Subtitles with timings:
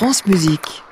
[0.00, 0.82] France Musique.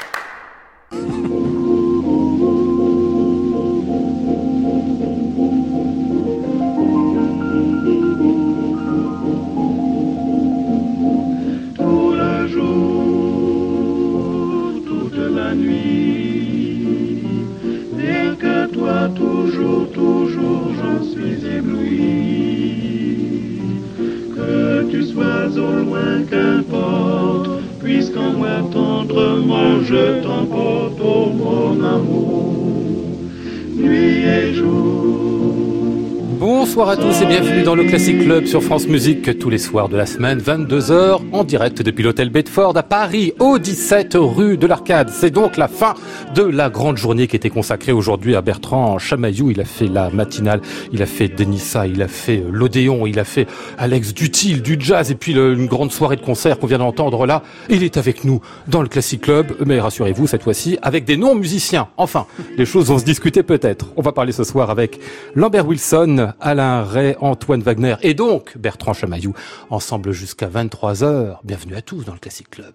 [37.01, 40.07] Tous et bienvenue dans le Classic Club sur France Musique tous les soirs de la
[40.07, 45.11] semaine, 22h, en direct depuis l'hôtel Bedford à Paris, au 17 rue de l'Arcade.
[45.11, 45.95] C'est donc la fin
[46.35, 49.51] de la grande journée qui était consacrée aujourd'hui à Bertrand Chamaillou.
[49.51, 50.61] Il a fait la matinale,
[50.93, 53.47] il a fait Denissa, il a fait l'Odéon, il a fait
[53.79, 57.43] Alex Dutil, du jazz et puis une grande soirée de concert qu'on vient d'entendre là.
[57.69, 61.89] Il est avec nous dans le Classic Club, mais rassurez-vous, cette fois-ci, avec des non-musiciens.
[61.97, 63.87] Enfin, les choses vont se discuter peut-être.
[63.97, 64.99] On va parler ce soir avec
[65.35, 69.35] Lambert Wilson, Alain Ray, Antoine Wagner et donc Bertrand Chamaillou,
[69.71, 71.39] ensemble jusqu'à 23h.
[71.45, 72.75] Bienvenue à tous dans le Classic Club.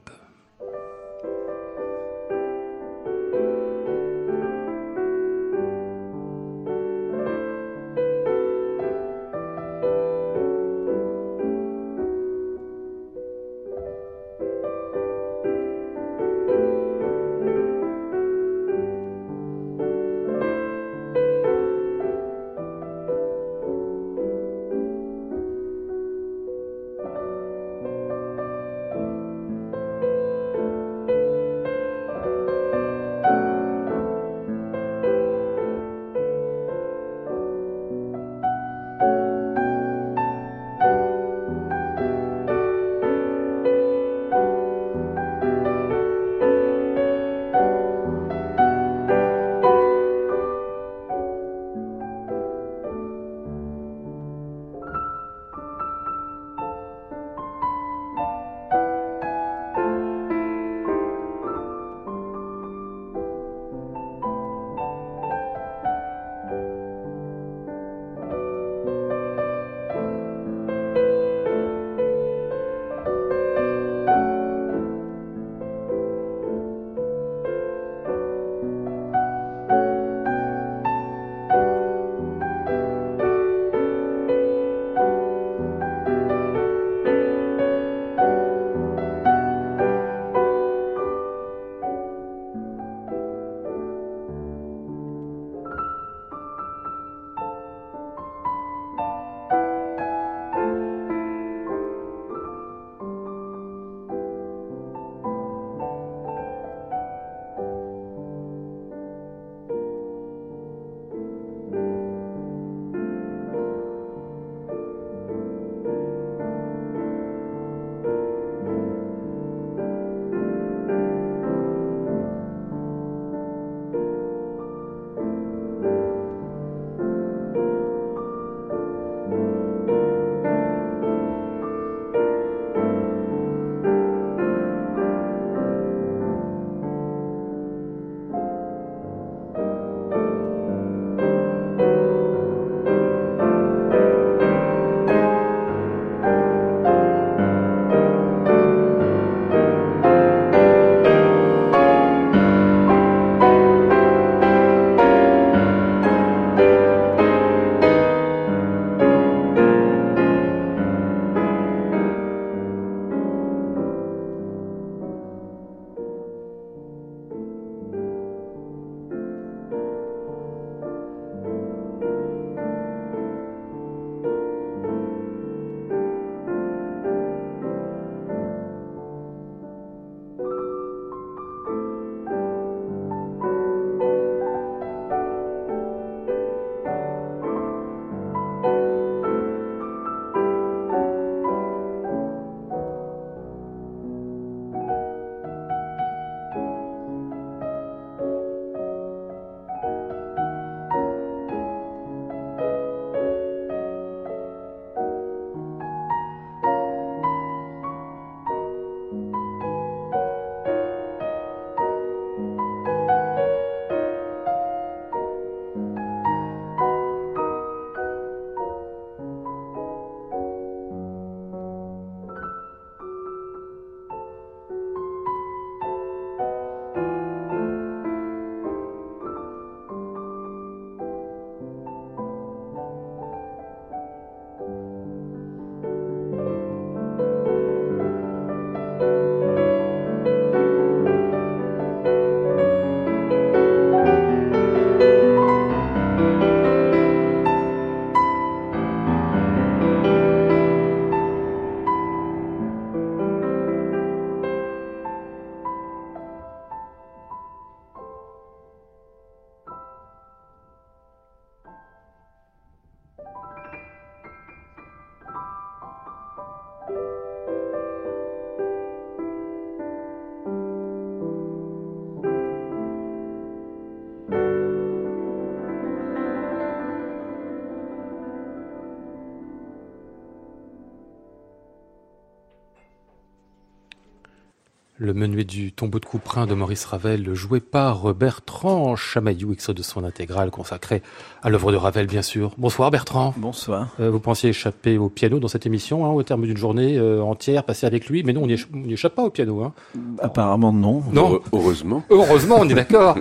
[285.03, 289.83] Le menuet du tombeau de Couperin de Maurice Ravel, joué par Bertrand Chamaillou, extrait de
[289.83, 291.01] son intégrale consacré
[291.41, 292.53] à l'œuvre de Ravel, bien sûr.
[292.57, 293.33] Bonsoir Bertrand.
[293.35, 293.89] Bonsoir.
[294.00, 297.21] Euh, vous pensiez échapper au piano dans cette émission, hein, au terme d'une journée euh,
[297.21, 299.61] entière passée avec lui, mais non, on n'y échappe pas au piano.
[299.61, 299.73] Hein.
[300.21, 301.03] Apparemment non.
[301.11, 301.41] Non.
[301.51, 302.01] Heureusement.
[302.09, 303.17] Heureusement, on est d'accord.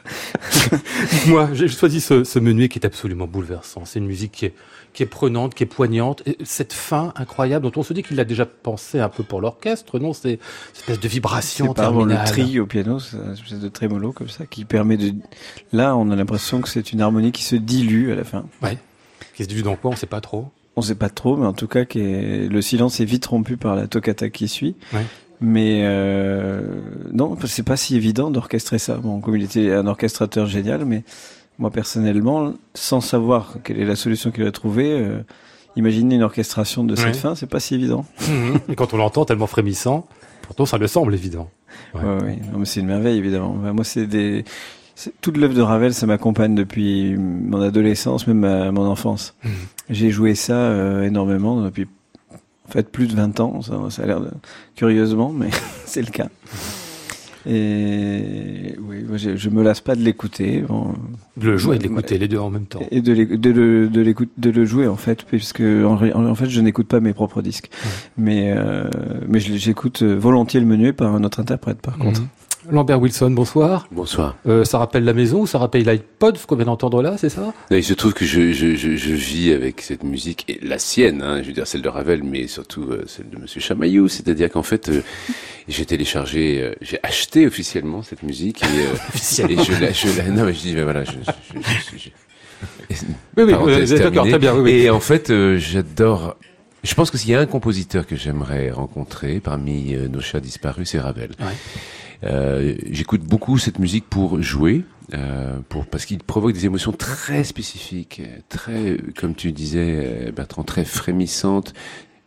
[1.26, 3.84] Moi, j'ai choisi ce, ce menuet qui est absolument bouleversant.
[3.84, 4.54] C'est une musique qui est
[4.96, 6.22] qui est prenante, qui est poignante.
[6.24, 9.42] Et cette fin incroyable dont on se dit qu'il l'a déjà pensé un peu pour
[9.42, 10.40] l'orchestre, non C'est
[10.72, 14.28] cette espèce de vibration C'est le tri au piano, c'est une espèce de trémolo comme
[14.28, 15.14] ça qui permet de.
[15.72, 18.44] Là, on a l'impression que c'est une harmonie qui se dilue à la fin.
[18.62, 18.78] Ouais.
[19.34, 20.48] Qui se dilue dans quoi On sait pas trop.
[20.76, 22.48] On sait pas trop, mais en tout cas, qui est...
[22.50, 24.76] le silence est vite rompu par la toccata qui suit.
[24.92, 25.06] Ouais.
[25.40, 26.60] Mais euh,
[27.12, 28.96] non, c'est pas si évident d'orchestrer ça.
[28.96, 31.02] Bon, comme il était un orchestrateur génial, mais
[31.58, 35.20] moi personnellement, sans savoir quelle est la solution qu'il a trouvée, euh,
[35.76, 38.04] imaginer une orchestration de cette fin, c'est pas si évident.
[38.28, 38.60] Mhm.
[38.70, 40.06] Et quand on l'entend tellement frémissant,
[40.46, 41.50] pourtant ça le semble évident.
[41.94, 42.00] Ouais.
[42.54, 43.54] oui, c'est une merveille évidemment.
[43.54, 44.44] moi, c'est des
[45.20, 49.34] toute l'œuvre de Ravel, ça m'accompagne depuis mon adolescence, même mon enfance.
[49.44, 49.50] Mhm.
[49.90, 51.86] J'ai joué ça euh, énormément depuis
[52.32, 53.62] en fait plus de 20 ans.
[53.62, 54.30] Ça, ça a l'air de...
[54.74, 55.50] curieusement, mais
[55.84, 56.28] c'est le cas.
[57.48, 60.64] Et oui, je, je me lasse pas de l'écouter.
[60.68, 60.94] Bon,
[61.36, 62.80] de le jouer et de l'écouter, les deux en même temps.
[62.90, 66.60] Et de, de, le, de, de le jouer en fait, puisque en, en fait je
[66.60, 67.70] n'écoute pas mes propres disques,
[68.16, 68.88] mais euh,
[69.28, 72.20] mais j'écoute volontiers le menu par un autre interprète par contre.
[72.22, 72.28] Mhm.
[72.70, 73.86] Lambert Wilson, bonsoir.
[73.90, 74.36] Bonsoir.
[74.46, 77.28] Euh, ça rappelle la maison ou ça rappelle l'iPod, ce qu'on vient d'entendre là, c'est
[77.28, 77.52] ça?
[77.70, 81.22] Il se trouve que je, je, je, je, vis avec cette musique, et la sienne,
[81.22, 84.08] hein, je veux dire celle de Ravel, mais surtout euh, celle de Monsieur Chamaillou.
[84.08, 85.02] C'est-à-dire qu'en fait, euh,
[85.68, 88.66] j'ai téléchargé, j'ai acheté officiellement cette musique et,
[89.52, 91.12] et je, la, je la, non mais je dis, ben voilà, je,
[93.36, 94.54] oui, oui, d'accord, très bien.
[94.54, 94.70] Oui, oui.
[94.70, 96.36] Et en fait, j'adore.
[96.82, 100.90] Je pense que s'il y a un compositeur que j'aimerais rencontrer parmi nos chats disparus,
[100.90, 101.30] c'est Ravel.
[101.40, 101.46] Ouais.
[102.26, 104.84] Euh, J'écoute beaucoup cette musique pour jouer,
[105.14, 110.84] euh, pour parce qu'il provoque des émotions très spécifiques, très, comme tu disais, Bertrand, très
[110.84, 111.72] frémissantes,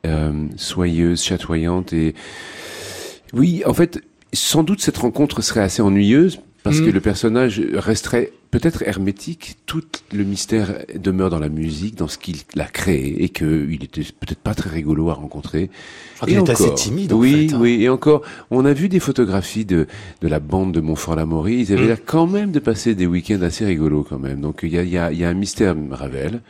[0.05, 2.15] euh, soyeuses, chatoyantes et
[3.33, 4.01] oui, en fait,
[4.33, 6.85] sans doute cette rencontre serait assez ennuyeuse parce mmh.
[6.85, 12.17] que le personnage resterait peut-être hermétique, tout le mystère demeure dans la musique, dans ce
[12.17, 15.69] qu'il a créé, et qu'il était peut-être pas très rigolo à rencontrer.
[16.27, 17.13] il est assez timide.
[17.13, 17.59] Oui, en fait, hein.
[17.61, 19.87] oui, et encore, on a vu des photographies de
[20.21, 21.61] de la bande de Montfort-l'Amaury.
[21.61, 21.87] Ils avaient mmh.
[21.87, 24.41] l'air quand même de passer des week-ends assez rigolos quand même.
[24.41, 26.41] Donc il y a il y a, il y a un mystère Ravel.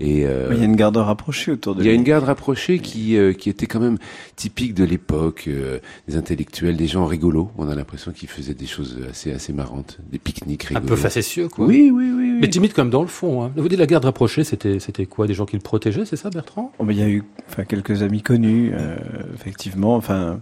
[0.00, 2.24] Et euh, il y a une garde rapprochée autour de Il y a une garde
[2.24, 3.98] rapprochée qui euh, qui était quand même
[4.34, 7.50] typique de l'époque, euh, des intellectuels, des gens rigolos.
[7.58, 10.84] On a l'impression qu'ils faisaient des choses assez assez marrantes, des pique-niques rigolos.
[10.84, 11.66] Un peu facétieux, quoi.
[11.66, 12.32] Oui, oui, oui.
[12.32, 12.38] oui.
[12.40, 13.44] Mais timide comme dans le fond.
[13.44, 13.52] Hein.
[13.54, 15.28] Vous dites la garde rapprochée, c'était c'était quoi?
[15.28, 16.72] Des gens qui le protégeaient, c'est ça, Bertrand?
[16.80, 18.96] Oh, Il y a eu enfin quelques amis connus, euh,
[19.34, 19.94] effectivement.
[19.94, 20.40] Enfin,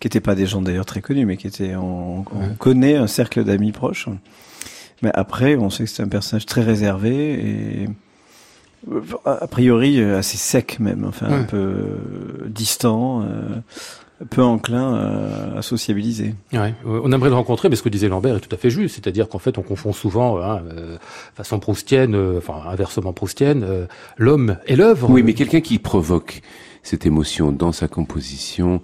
[0.00, 2.54] qui n'étaient pas des gens d'ailleurs très connus, mais qui étaient on, on ouais.
[2.58, 4.08] connaît un cercle d'amis proches.
[5.02, 7.88] Mais après, on sait que c'est un personnage très réservé et
[9.24, 11.34] a priori euh, assez sec même, enfin ouais.
[11.34, 11.98] un peu euh,
[12.46, 13.60] distant, euh,
[14.30, 16.34] peu enclin à, à sociabiliser.
[16.52, 16.74] Ouais.
[16.84, 19.28] On aimerait le rencontrer, mais ce que disait Lambert est tout à fait juste, c'est-à-dire
[19.28, 20.96] qu'en fait on confond souvent, hein, euh,
[21.34, 25.10] façon proustienne, euh, enfin inversement proustienne, euh, l'homme et l'œuvre.
[25.10, 26.40] Oui, mais quelqu'un qui provoque
[26.82, 28.80] cette émotion dans sa composition,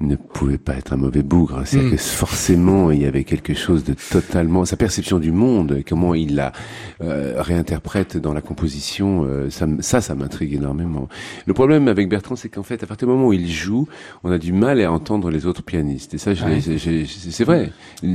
[0.00, 1.62] ne pouvait pas être un mauvais bougre.
[1.64, 1.92] C'est-à-dire mm.
[1.92, 4.64] que forcément, il y avait quelque chose de totalement...
[4.64, 6.52] Sa perception du monde, comment il la
[7.00, 11.08] euh, réinterprète dans la composition, euh, ça, ça, ça m'intrigue énormément.
[11.46, 13.88] Le problème avec Bertrand, c'est qu'en fait, à partir du moment où il joue,
[14.22, 16.14] on a du mal à entendre les autres pianistes.
[16.14, 16.60] Et ça, ouais.
[16.60, 17.72] c'est vrai.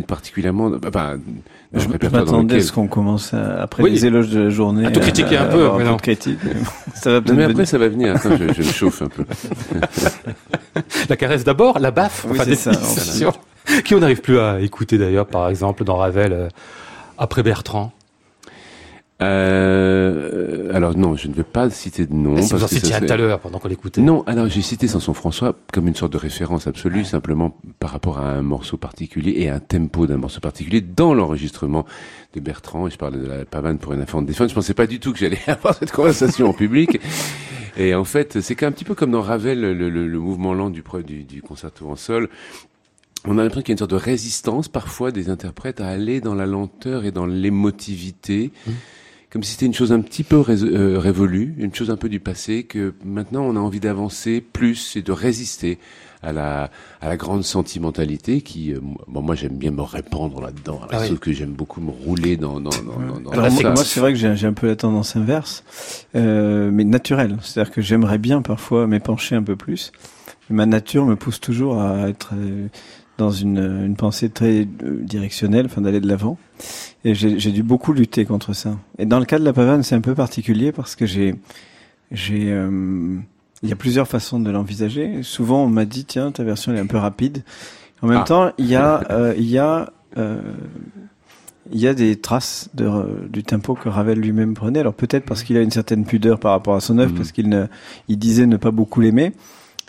[0.07, 0.71] Particulièrement...
[0.85, 1.17] Enfin,
[1.73, 3.91] je, je m'attendais à ce qu'on commence à, après oui.
[3.91, 4.85] les éloges de la journée...
[4.85, 5.69] À tout critiquer à, un peu.
[5.77, 5.97] Mais non.
[5.97, 6.39] critique.
[6.93, 8.15] ça va mais après, ça va venir.
[8.15, 9.25] Attends, je, je me chauffe un peu.
[11.09, 13.31] la caresse d'abord, la baffe, oui, enfin définition,
[13.65, 16.47] ça, qui on n'arrive plus à écouter d'ailleurs, par exemple dans Ravel, euh,
[17.17, 17.91] après Bertrand.
[19.21, 22.35] Euh, alors non, je ne veux pas citer de nom.
[22.37, 24.01] Ah, si vous en citiez tout à l'heure pendant qu'on l'écoutait.
[24.01, 27.03] Non, alors j'ai cité Samson François comme une sorte de référence absolue, ouais.
[27.03, 31.85] simplement par rapport à un morceau particulier et un tempo d'un morceau particulier dans l'enregistrement
[32.33, 32.87] de Bertrand.
[32.87, 34.49] Et je parlais de la pavane pour une affaire de défense.
[34.49, 36.99] Je pensais pas du tout que j'allais avoir cette conversation en public.
[37.77, 40.69] Et en fait, c'est un petit peu comme dans Ravel, le, le, le mouvement lent
[40.69, 42.27] du, du, du concerto en sol.
[43.25, 46.21] On a l'impression qu'il y a une sorte de résistance parfois des interprètes à aller
[46.21, 48.51] dans la lenteur et dans l'émotivité.
[48.65, 48.71] Mmh
[49.31, 52.09] comme si c'était une chose un petit peu ré euh, révolue, une chose un peu
[52.09, 55.79] du passé, que maintenant on a envie d'avancer plus et de résister
[56.21, 56.69] à la,
[56.99, 61.11] à la grande sentimentalité qui, euh, bon, moi j'aime bien me répandre là-dedans, ah sauf
[61.11, 61.19] oui.
[61.19, 64.19] que j'aime beaucoup me rouler dans, dans, dans, dans Alors moi, moi c'est vrai que
[64.19, 65.63] j'ai un peu la tendance inverse,
[66.15, 69.93] euh, mais naturelle, c'est-à-dire que j'aimerais bien parfois m'épancher un peu plus.
[70.49, 72.33] ma nature me pousse toujours à être
[73.21, 76.37] dans une, une pensée très directionnelle, enfin d'aller de l'avant.
[77.05, 78.77] Et j'ai dû beaucoup lutter contre ça.
[78.99, 81.35] Et dans le cas de la pavane, c'est un peu particulier parce que j'ai,
[82.11, 82.53] j'ai,
[83.63, 85.23] il y a plusieurs façons de l'envisager.
[85.23, 87.43] Souvent, on m'a dit tiens, ta version est un peu rapide.
[88.01, 88.27] En même ah.
[88.27, 89.91] temps, il y a, il y a
[91.71, 92.89] il y a des traces de,
[93.29, 94.79] du tempo que Ravel lui-même prenait.
[94.79, 97.17] Alors peut-être parce qu'il a une certaine pudeur par rapport à son œuvre, mm.
[97.17, 97.65] parce qu'il ne,
[98.07, 99.33] il disait ne pas beaucoup l'aimer,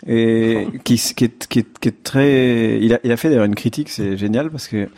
[0.07, 2.79] et qui, qui, est, qui, est, qui est très.
[2.81, 4.89] Il a, il a fait d'ailleurs une critique, c'est génial parce que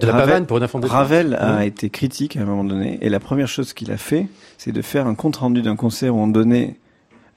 [0.00, 3.20] de la Ravel, pour une Ravel a été critique à un moment donné, et la
[3.20, 6.28] première chose qu'il a fait, c'est de faire un compte rendu d'un concert où on
[6.28, 6.76] donnait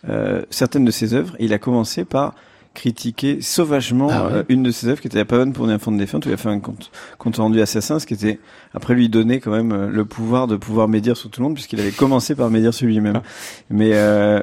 [0.09, 1.35] euh, certaines de ses œuvres.
[1.39, 2.35] Il a commencé par
[2.73, 5.91] critiqué sauvagement ah euh, une de ses œuvres qui était La Pavane pour une enfant
[5.91, 8.39] de défunte où il a fait un compte, compte rendu assassin, ce qui était
[8.73, 11.55] après lui donner quand même euh, le pouvoir de pouvoir médire sur tout le monde
[11.55, 13.17] puisqu'il avait commencé par médire sur lui-même.
[13.17, 13.23] Ah.
[13.69, 14.41] Mais euh,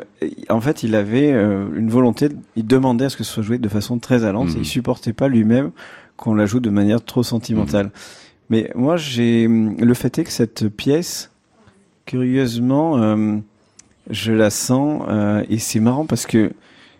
[0.51, 3.69] en fait, il avait une volonté, il demandait à ce que ce soit joué de
[3.69, 4.65] façon très allante et il mmh.
[4.65, 5.71] supportait pas lui-même
[6.17, 7.87] qu'on la joue de manière trop sentimentale.
[7.87, 7.91] Mmh.
[8.51, 11.31] Mais moi, j'ai le fait est que cette pièce,
[12.07, 13.31] curieusement,
[14.11, 15.03] je la sens
[15.49, 16.53] et c'est marrant parce que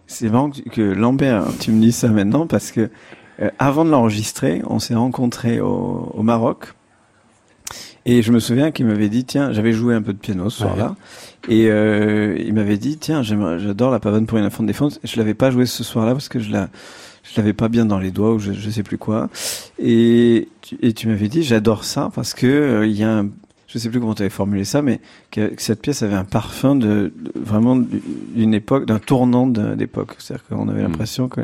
[0.09, 2.91] c'est marrant que, Lambert, tu me dis ça maintenant parce que
[3.41, 6.73] euh, avant de l'enregistrer, on s'est rencontrés au, au, Maroc.
[8.07, 10.61] Et je me souviens qu'il m'avait dit, tiens, j'avais joué un peu de piano ce
[10.61, 10.97] soir-là,
[11.47, 14.99] et euh, il m'avait dit, tiens, j'adore la pavane pour une enfant de défense.
[15.05, 16.71] Je l'avais pas joué ce soir-là parce que je la,
[17.23, 19.29] je l'avais pas bien dans les doigts ou je, je sais plus quoi.
[19.79, 20.49] Et,
[20.81, 23.29] et tu m'avais dit, j'adore ça parce que euh, il y a un,
[23.69, 26.75] je sais plus comment tu avais formulé ça, mais que, cette pièce avait un parfum
[26.75, 30.17] de, vraiment d'une époque, d'un tournant d'époque.
[30.19, 30.91] C'est-à-dire qu'on avait hmm.
[30.91, 31.43] l'impression que.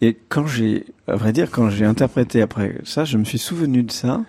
[0.00, 3.82] Et quand j'ai, à vrai dire, quand j'ai interprété après ça, je me suis souvenu
[3.82, 4.22] de ça.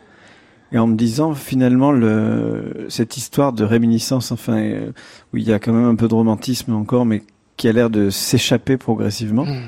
[0.74, 4.92] Et en me disant finalement le, cette histoire de réminiscence, enfin, euh,
[5.34, 7.24] où il y a quand même un peu de romantisme encore, mais
[7.58, 9.46] qui a l'air de s'échapper progressivement.
[9.46, 9.64] Hmm.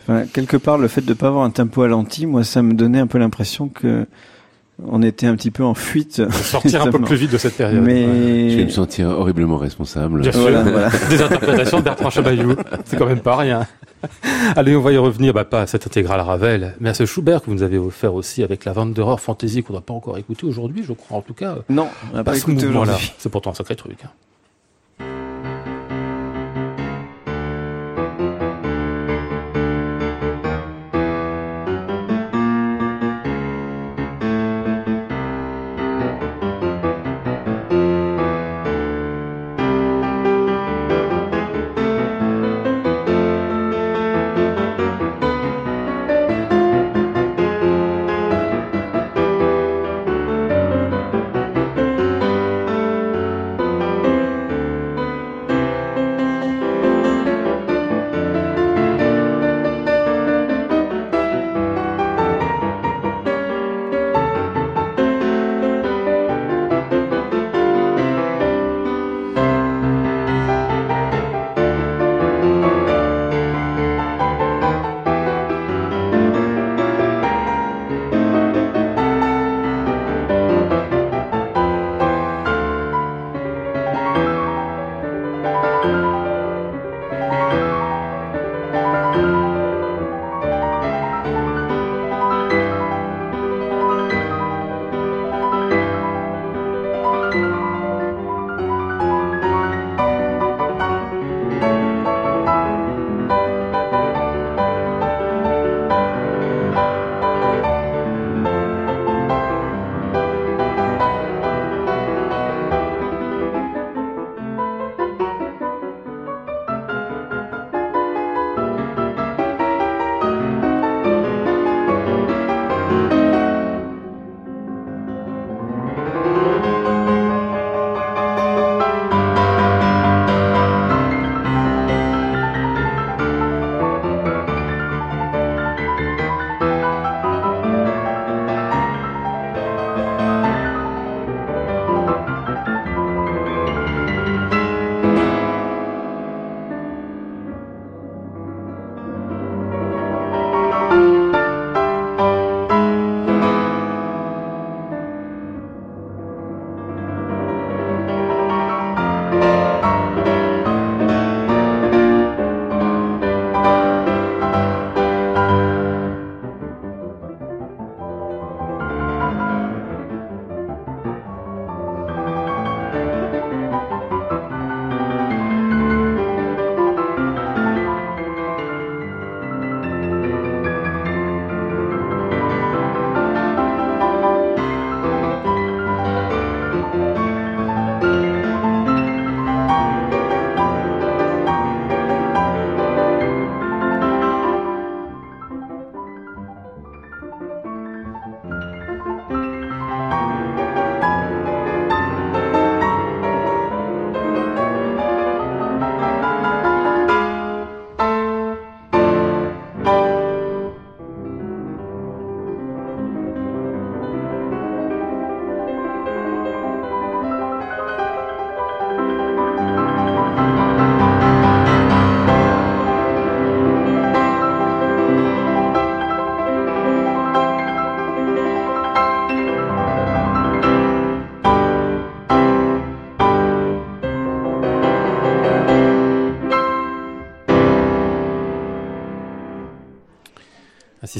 [0.00, 2.74] Enfin, quelque part, le fait de ne pas avoir un tempo alenti, moi, ça me
[2.74, 4.06] donnait un peu l'impression que
[4.84, 6.22] on était un petit peu en fuite.
[6.30, 7.82] Sortir un peu plus vite de cette période.
[7.82, 8.50] Mais...
[8.50, 10.20] Je vais me sentir horriblement responsable.
[10.20, 10.50] Bien sûr.
[11.10, 12.56] Des interprétations de Bertrand Chabayou.
[12.84, 13.66] C'est quand même pas rien.
[14.54, 17.40] Allez, on va y revenir, bah, pas à cette intégrale Ravel, mais à ce Schubert
[17.40, 20.18] que vous nous avez offert aussi avec la vente d'horreur fantasy qu'on n'a pas encore
[20.18, 21.56] écouté aujourd'hui, je crois, en tout cas.
[21.68, 23.12] Non, on n'a pas, écouté aujourd'hui.
[23.18, 23.98] C'est pourtant un sacré truc.
[24.04, 24.10] Hein.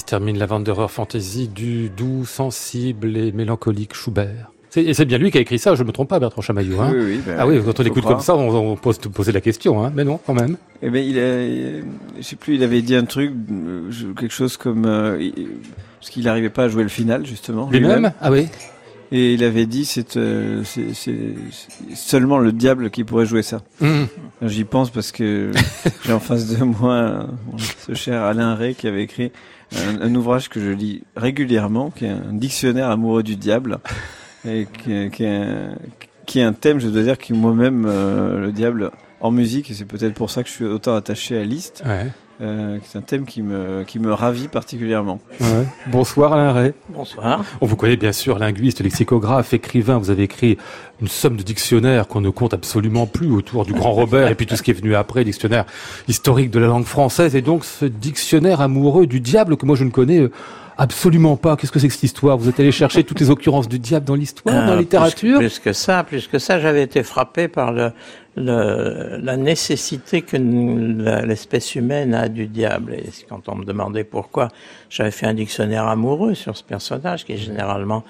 [0.07, 4.51] Termine la Wanderer Fantasy du doux, sensible et mélancolique Schubert.
[4.77, 6.81] Et c'est bien lui qui a écrit ça, je ne me trompe pas, Bertrand Chamaillou.
[6.81, 8.17] Hein Oui, oui, ben, ah oui, quand on écoute croire.
[8.17, 9.91] comme ça, on, on pose poser la question, hein.
[9.95, 10.57] mais non, quand même.
[10.83, 11.83] Eh ben, il a,
[12.19, 13.33] je sais plus, il avait dit un truc,
[14.19, 15.31] quelque chose comme, euh,
[15.99, 17.71] parce qu'il n'arrivait pas à jouer le final justement.
[17.71, 18.49] Lui-même Ah oui.
[19.13, 21.15] Et il avait dit, c'est, euh, c'est,
[21.95, 23.63] seulement le diable qui pourrait jouer ça.
[23.81, 24.09] Hum.
[24.43, 25.53] J'y pense parce que
[26.05, 27.23] j'ai en face de moi euh,
[27.79, 29.31] ce cher Alain Ray qui avait écrit
[29.75, 33.79] un, un ouvrage que je lis régulièrement, qui est un dictionnaire amoureux du diable,
[34.49, 35.75] et qui, qui est, un,
[36.27, 39.75] qui est un thème, je dois dire, qui moi-même, euh, le diable en musique, et
[39.75, 42.07] c'est peut-être pour ça que je suis autant attaché à Liszt, Ouais.
[42.43, 45.21] Euh, c'est un thème qui me, qui me ravit particulièrement.
[45.41, 45.67] Ouais.
[45.87, 46.73] Bonsoir Alain Ray.
[46.91, 47.43] Bonsoir.
[47.61, 49.97] On vous connaît bien sûr, linguiste, lexicographe, écrivain.
[49.99, 50.59] Vous avez écrit
[51.01, 54.45] une somme de dictionnaires qu'on ne compte absolument plus autour du Grand Robert et puis
[54.47, 55.65] tout ce qui est venu après, dictionnaire
[56.09, 57.35] historique de la langue française.
[57.37, 60.31] Et donc ce dictionnaire amoureux du diable que moi je ne connais euh,
[60.79, 61.57] absolument pas.
[61.57, 62.37] Qu'est-ce que c'est que cette histoire?
[62.37, 65.39] Vous êtes allé chercher toutes les occurrences du diable dans l'histoire, dans la Euh, littérature?
[65.39, 67.93] plus, plus que ça, plus que ça, j'avais été frappé par le,
[68.37, 70.37] le- la nécessité que
[71.27, 72.95] l'espèce humaine a du diable.
[72.95, 74.49] Et quand on me demandait pourquoi,
[74.91, 78.05] j'avais fait un dictionnaire amoureux sur ce personnage qui généralement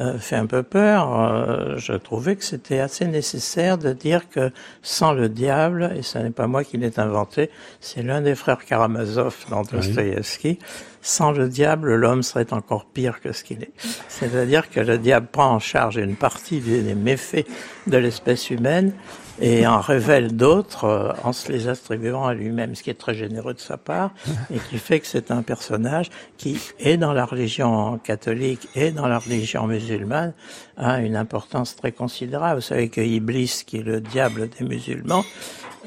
[0.00, 1.18] euh, fait un peu peur.
[1.18, 6.18] euh, je trouvais que c'était assez nécessaire de dire que sans le diable, et ce
[6.18, 10.60] n'est pas moi qui l'ai inventé, c'est l'un des frères Karamazov dans Dostoïevski,
[11.02, 13.72] sans le diable, l'homme serait encore pire que ce qu'il est.
[14.08, 17.46] C'est-à-dire que le diable prend en charge une partie des méfaits
[17.86, 18.92] de l'espèce humaine
[19.40, 23.14] et en révèle d'autres euh, en se les attribuant à lui-même, ce qui est très
[23.14, 24.10] généreux de sa part
[24.52, 29.06] et qui fait que c'est un personnage qui est dans la religion catholique et dans
[29.06, 30.32] la religion musulmane
[30.76, 32.56] a une importance très considérable.
[32.56, 35.24] Vous savez que Iblis, qui est le diable des musulmans,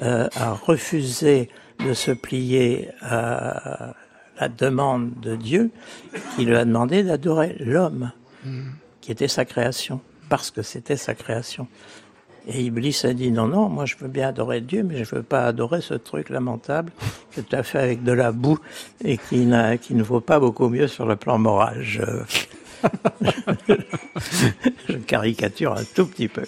[0.01, 1.49] euh, a refusé
[1.85, 3.93] de se plier à
[4.41, 5.69] la demande de Dieu
[6.35, 8.11] qui lui a demandé d'adorer l'homme,
[8.99, 11.67] qui était sa création, parce que c'était sa création.
[12.47, 15.21] Et Iblis a dit non, non, moi je veux bien adorer Dieu, mais je veux
[15.23, 16.91] pas adorer ce truc lamentable
[17.35, 18.57] que tu as fait avec de la boue
[19.03, 21.83] et qui, n'a, qui ne vaut pas beaucoup mieux sur le plan moral.
[21.83, 22.01] Je,
[24.89, 26.43] je caricature un tout petit peu.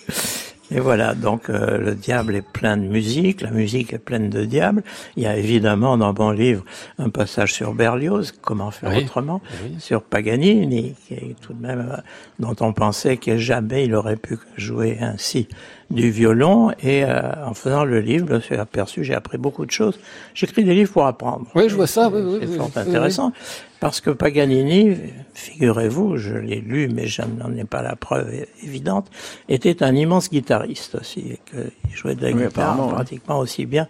[0.71, 4.45] Et voilà, donc euh, le diable est plein de musique, la musique est pleine de
[4.45, 4.83] diable.
[5.15, 6.63] Il y a évidemment dans mon livre
[6.97, 9.75] un passage sur Berlioz, comment faire Oui, autrement, oui.
[9.79, 11.97] sur Paganini, qui est tout de même euh,
[12.39, 15.47] dont on pensait que jamais il aurait pu jouer ainsi
[15.89, 16.71] du violon.
[16.81, 19.99] Et euh, en faisant le livre, je me suis aperçu, j'ai appris beaucoup de choses.
[20.33, 21.45] J'écris des livres pour apprendre.
[21.55, 23.31] Oui, je vois ça, oui, oui, C'est oui, fort oui, intéressant.
[23.79, 24.95] Parce que Paganini,
[25.33, 28.31] figurez-vous, je l'ai lu, mais je n'en ai pas la preuve
[28.63, 29.07] évidente,
[29.49, 31.37] était un immense guitariste aussi.
[31.51, 31.57] Que
[31.89, 33.87] il jouait de la Oui, guitare pratiquement aussi bien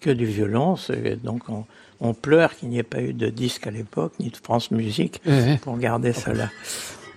[0.00, 0.76] que du violon.
[1.22, 1.64] Donc on,
[2.00, 5.20] on pleure qu'il n'y ait pas eu de disque à l'époque, ni de France Musique,
[5.26, 5.56] Oui, oui.
[5.58, 6.48] pour garder cela.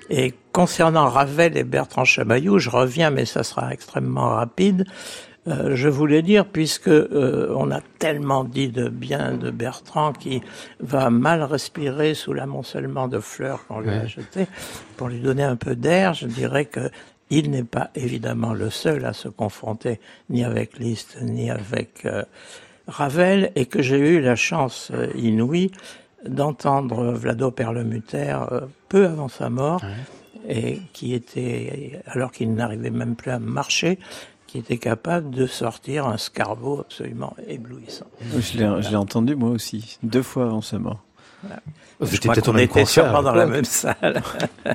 [0.10, 4.86] Et concernant Ravel et Bertrand Chamaillou, je reviens, mais ça sera extrêmement rapide.
[5.48, 10.42] Euh, je voulais dire, puisque euh, on a tellement dit de bien de Bertrand qui
[10.82, 14.08] va mal respirer sous l'amoncellement de fleurs qu'on lui a Ouais.
[14.08, 14.48] jetées,
[14.98, 16.90] pour lui donner un peu d'air, je dirais que
[17.30, 22.24] il n'est pas évidemment le seul à se confronter ni avec Liszt ni avec euh,
[22.88, 25.72] Ravel, et que j'ai eu la chance euh, inouïe
[26.26, 29.82] d'entendre Vlado Perlemuter euh, peu avant sa mort,
[30.50, 34.00] et qui était, alors qu'il n'arrivait même plus à marcher,
[34.48, 38.06] qui était capable de sortir un scarbo absolument éblouissant.
[38.40, 41.04] Je l'ai, l'ai entendu moi aussi, deux fois avant sa mort.
[42.00, 44.22] Vous Je crois qu'on était sûrement dans la même salle.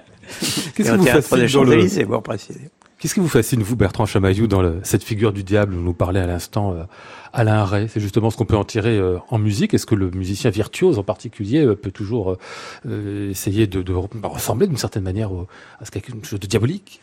[0.75, 2.71] Qu'est-ce au vous fascine dans le- pour préciser.
[3.03, 5.93] Qu'est-ce qui vous fascine, vous, Bertrand Chamaillou, dans le- cette figure du diable dont nous
[5.93, 6.85] parlait à l'instant euh,
[7.33, 7.89] Alain Ray?
[7.89, 9.75] C'est justement ce qu'on peut en tirer euh, en musique.
[9.75, 12.37] Est-ce que le musicien virtuose, en particulier, euh, peut toujours
[13.29, 15.49] essayer de, de ressembler d'une certaine manière au-
[15.81, 17.01] à ce quelque chose de diabolique?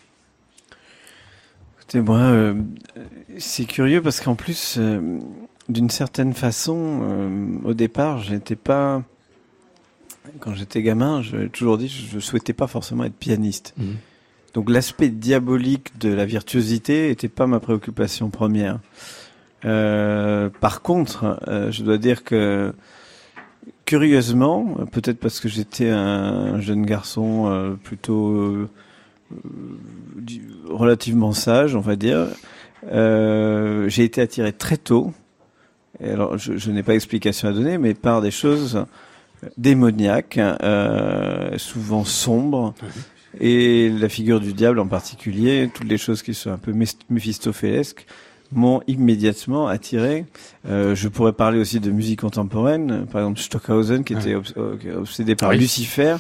[1.80, 2.54] Écoutez, moi,
[3.38, 4.80] c'est curieux parce qu'en plus,
[5.68, 9.04] d'une certaine façon, au départ, j'étais pas.
[10.40, 13.74] Quand j'étais gamin, j'ai toujours dit, je ne souhaitais pas forcément être pianiste.
[13.78, 13.96] Mhm.
[14.54, 18.80] Donc l'aspect diabolique de la virtuosité était pas ma préoccupation première.
[19.66, 22.74] Euh, par contre, euh, je dois dire que
[23.86, 28.68] curieusement, peut-être parce que j'étais un jeune garçon euh, plutôt
[30.68, 32.28] relativement sage, on va dire,
[32.92, 35.14] j'ai été attiré très tôt.
[36.02, 38.86] Et alors, je, n'ai pas d'explication à donner, mais par des choses
[39.58, 40.40] démoniaques,
[41.58, 42.74] souvent sombres,
[43.40, 46.74] et la figure du diable en particulier, toutes les choses qui sont un peu
[47.10, 48.06] méphistophélesques,
[48.52, 50.26] m'ont immédiatement attiré.
[50.68, 54.76] Euh, je pourrais parler aussi de musique contemporaine, par exemple Stockhausen qui était obs- euh,
[54.98, 55.58] obsédé par Oui.
[55.60, 56.16] Lucifer.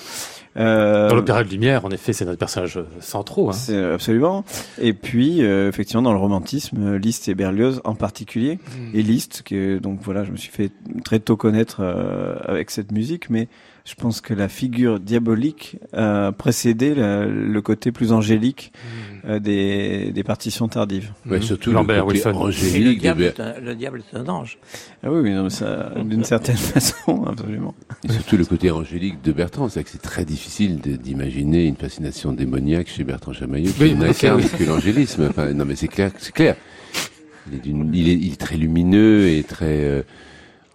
[0.57, 3.49] Euh, Dans l'opéra de lumière, en effet, c'est notre personnage centraux.
[3.49, 3.53] Hein.
[3.53, 4.43] c'est euh, absolument.
[4.79, 8.55] Et puis, euh, effectivement, dans le romantisme, euh, Liszt et Berlioz en particulier.
[8.55, 8.95] Mm.
[8.97, 10.71] Et Liszt, que donc voilà, je me suis fait
[11.03, 13.47] très tôt connaître euh, avec cette musique, mais
[13.85, 18.71] je pense que la figure diabolique a précédé la- le côté plus angélique
[19.25, 21.11] euh, des, des partitions tardives.
[21.25, 21.41] Ouais, Mhm.
[21.43, 24.57] surtout Lambert le côté le angélique de diable, est un, le diable est un ange.
[25.03, 27.73] Ah oui, mais d'une certaine façon, absolument.
[28.07, 32.31] Et surtout le côté angélique de Bertrand, c'est que c'est très difficile d'imaginer une fascination
[32.31, 35.27] démoniaque chez Bertrand Chamaillot qui Oui, n'incarne que l'angélisme.
[35.29, 36.55] Enfin, non mais c'est clair, c'est clair.
[37.51, 40.03] Il est, d'une- il est, il est très lumineux et très euh,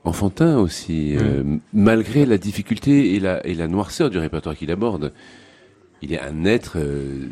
[0.05, 5.13] enfantin aussi, euh, malgré la difficulté et la, et la noirceur du répertoire qu'il aborde.
[6.03, 7.29] Il est un être euh,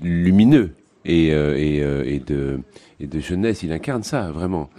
[0.00, 0.70] lumineux
[1.04, 2.60] et, euh, et, et de,
[3.00, 3.62] et de jeunesse.
[3.62, 4.70] Il incarne ça vraiment.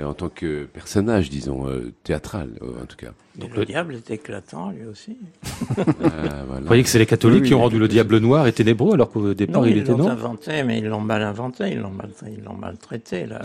[0.00, 3.10] En tant que personnage, disons, euh, théâtral, euh, en tout cas.
[3.36, 5.16] Donc le, le- diable est éclatant, lui aussi.
[5.78, 6.60] Ah, voilà.
[6.60, 8.94] Vous voyez que c'est les catholiques Oui, qui ont rendu le diable noir et ténébreux,
[8.94, 10.08] alors qu'au départ Non, il ils était l'ont non.
[10.08, 13.40] inventé, mais ils l'ont mal inventé, ils l'ont mal, ils l'ont maltraité, là.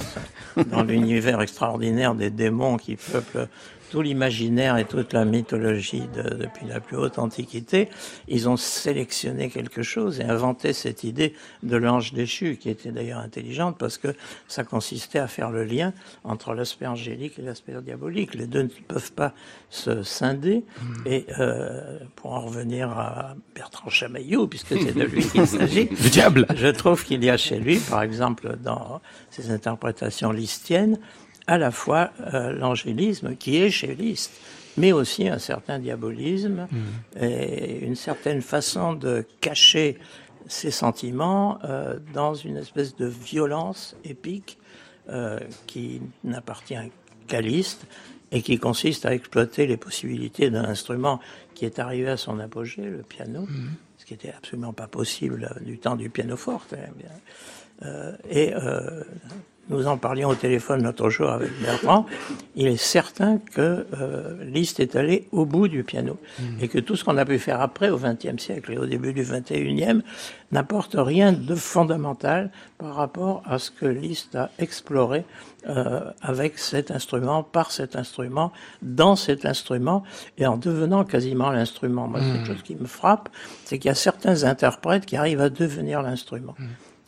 [0.72, 3.48] Dans l'univers extraordinaire des démons qui peuplent
[3.90, 7.90] tout l'imaginaire et toute la mythologie de- depuis la plus haute antiquité,
[8.28, 13.20] ils ont sélectionné quelque chose et inventé cette idée de l'ange déchu, qui était d'ailleurs
[13.20, 14.10] intelligente parce que
[14.48, 18.34] ça consistait à faire le lien entre l'aspect angélique et l'aspect diabolique.
[18.36, 19.34] Les deux ne peuvent pas
[19.70, 20.64] se scinder.
[21.06, 26.10] Et euh, pour en revenir à Bertrand Chamaillot, puisque c'est de lui qu'il s'agit, Du
[26.10, 30.98] diable je trouve qu'il y a chez lui, par exemple, dans ses interprétations listiennes,
[31.48, 34.32] à la fois euh, l'angélisme qui est chez Liszt,
[34.78, 36.68] mais aussi un certain diabolisme
[37.20, 39.98] et une certaine façon de cacher
[40.48, 44.60] ses sentiments euh, dans une espèce de violence épique
[45.10, 46.76] euh, qui n'appartient
[47.28, 47.86] qu'à Liszt
[48.32, 51.20] et qui consiste à exploiter les possibilités d'un instrument
[51.56, 53.48] qui est arrivé à son apogée, le piano,
[53.98, 56.74] ce qui était absolument pas possible du temps du pianoforte.
[56.74, 57.10] hein, bien.
[57.84, 58.54] Euh, et
[59.70, 62.06] nous en parlions au téléphone l'autre jour avec Bertrand.
[62.56, 66.18] Il est certain que euh, Liszt est allé au bout du piano
[66.62, 69.14] et que tout ce qu'on a pu faire après, au XXe siècle et au début
[69.14, 70.02] du XXIe,
[70.52, 75.26] n'apporte rien de fondamental par rapport à ce que Liszt a exploré
[75.68, 80.04] euh, avec cet instrument, par cet instrument, dans cet instrument
[80.38, 82.08] et en devenant quasiment l'instrument.
[82.08, 83.30] Moi, c'est une chose qui me frappe,
[83.66, 86.56] c'est qu'il y a certains interprètes qui arrivent à devenir l'instrument.
[86.60, 86.68] Une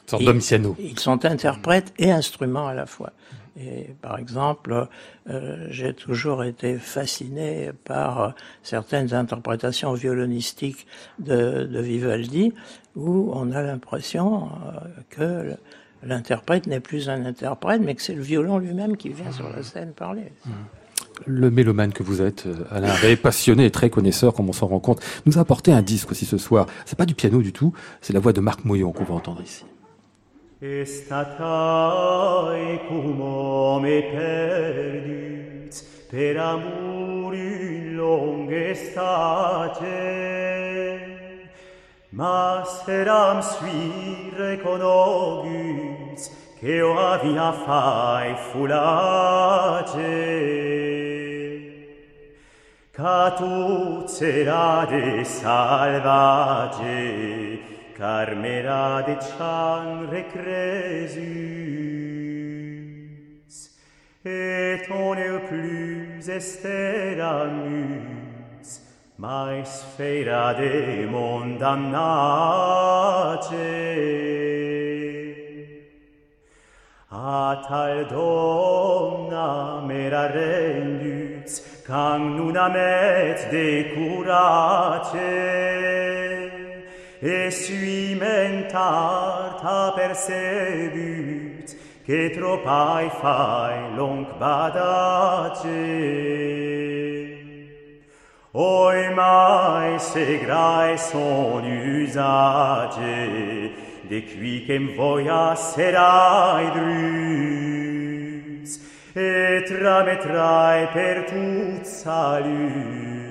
[0.09, 3.11] sorte Et- d'homme Ils sont interprètes et instruments à la fois.
[3.59, 4.87] Et par exemple,
[5.29, 8.29] euh, j'ai toujours été fasciné par euh,
[8.63, 10.87] certaines interprétations violonistiques
[11.19, 12.53] de, de Vivaldi,
[12.95, 15.57] où on a l'impression euh, que
[16.03, 19.61] l'interprète n'est plus un interprète, mais que c'est le violon lui-même qui vient sur la
[19.61, 20.31] scène parler.
[21.25, 24.79] Le mélomane que vous êtes, Alain, et passionné et très connaisseur, comme on s'en rend
[24.79, 26.65] compte, nous a apporté un disque aussi ce soir.
[26.85, 29.41] C'est pas du piano du tout, c'est la voix de Marc Moyon qu'on va entendre
[29.41, 29.65] ici.
[30.61, 31.47] Estatai
[32.89, 39.87] cum ome perdit, per amor in longe state.
[42.11, 50.09] Mas eram sui reconogit, che o avia fai fulate.
[52.91, 56.89] Catut serade salvate,
[57.99, 61.19] carmera de chan recresus,
[64.23, 67.59] et on eu plus esteramus,
[69.17, 72.29] mais feira de mondam nace.
[77.11, 81.53] A tal domna mera rendus,
[81.85, 85.19] cam nunam et decurace,
[87.21, 95.67] e sui mentarta persebut, che tropai fai long badace.
[98.51, 101.63] Oi mai se grai son
[102.01, 103.73] usage,
[104.07, 108.79] de quicem voia serai drus,
[109.13, 113.28] et trametrae per tut salut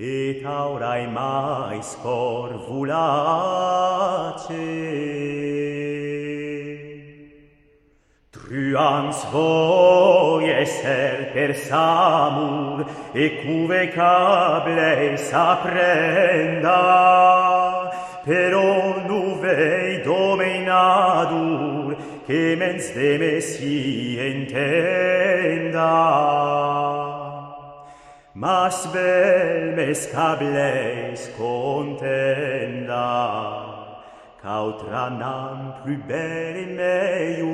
[0.00, 2.88] et aurae mais corvulace.
[8.30, 16.80] Truans voie ser per samur, e cuve saprenda, aprenda,
[18.24, 25.88] però nuvei domeinadur, che mens de messi entenda
[28.38, 32.94] mas vel mes cableis contenda,
[34.40, 37.48] cautranam plus belle meiu,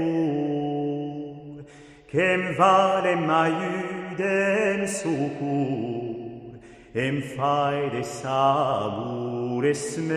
[2.12, 6.60] cem vale maiudem sucur,
[6.94, 10.12] em faide sabur esmenda.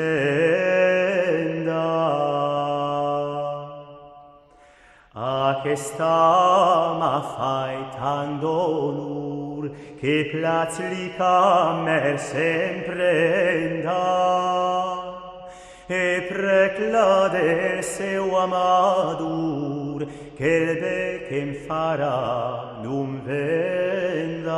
[5.15, 9.36] Ac estam a faitandonum,
[9.99, 13.95] che placica mer semprenda
[15.87, 24.55] e preclade seu amadur che il becem farà num venda.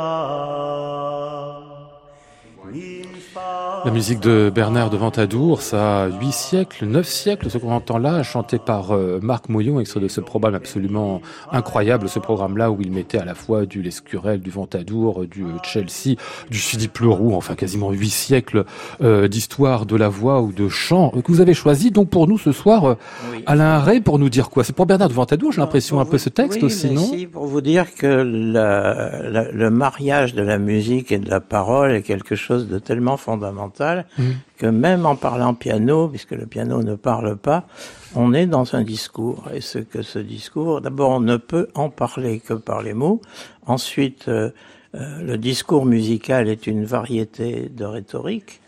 [3.84, 7.96] La musique de Bernard de Ventadour, ça a huit siècles, neuf siècles, ce qu'on entend
[7.96, 12.78] là, chanté par euh, Marc Mouillon, extrait de ce programme absolument incroyable, ce programme-là où
[12.80, 16.16] il mettait à la fois du Lescurel, du Ventadour, du Chelsea,
[16.50, 18.64] du Sidi Pleurou, enfin quasiment huit siècles
[19.02, 21.90] euh, d'histoire de la voix ou de chant euh, que vous avez choisi.
[21.90, 22.94] Donc pour nous ce soir, euh,
[23.32, 23.42] Oui.
[23.46, 24.62] Alain Ray, pour nous dire quoi?
[24.62, 27.00] C'est pour Bernard de Ventadour, j'ai l'impression un peu ce texte oui, aussi, non?
[27.02, 31.40] si, pour vous dire que la- la- le mariage de la musique et de la
[31.40, 33.69] parole est quelque chose de tellement fondamental
[34.18, 34.34] Mhm.
[34.58, 37.66] que même en parlant piano, puisque le piano ne parle pas,
[38.14, 39.48] on est dans un discours.
[39.54, 43.20] Et ce que ce discours, d'abord, on ne peut en parler que par les mots.
[43.66, 44.50] Ensuite, euh,
[44.94, 48.60] euh, le discours musical est une variété de rhétorique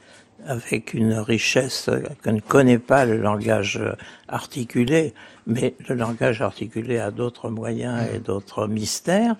[0.46, 1.88] avec une richesse
[2.22, 3.80] que ne connaît pas le langage
[4.28, 5.14] articulé,
[5.46, 9.36] mais le langage articulé a d'autres moyens et d'autres mystères.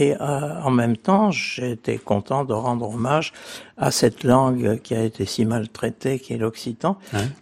[0.00, 3.32] Et euh, en même temps, été content de rendre hommage
[3.76, 6.98] à cette langue qui a été si maltraitée, qui est l'occitan,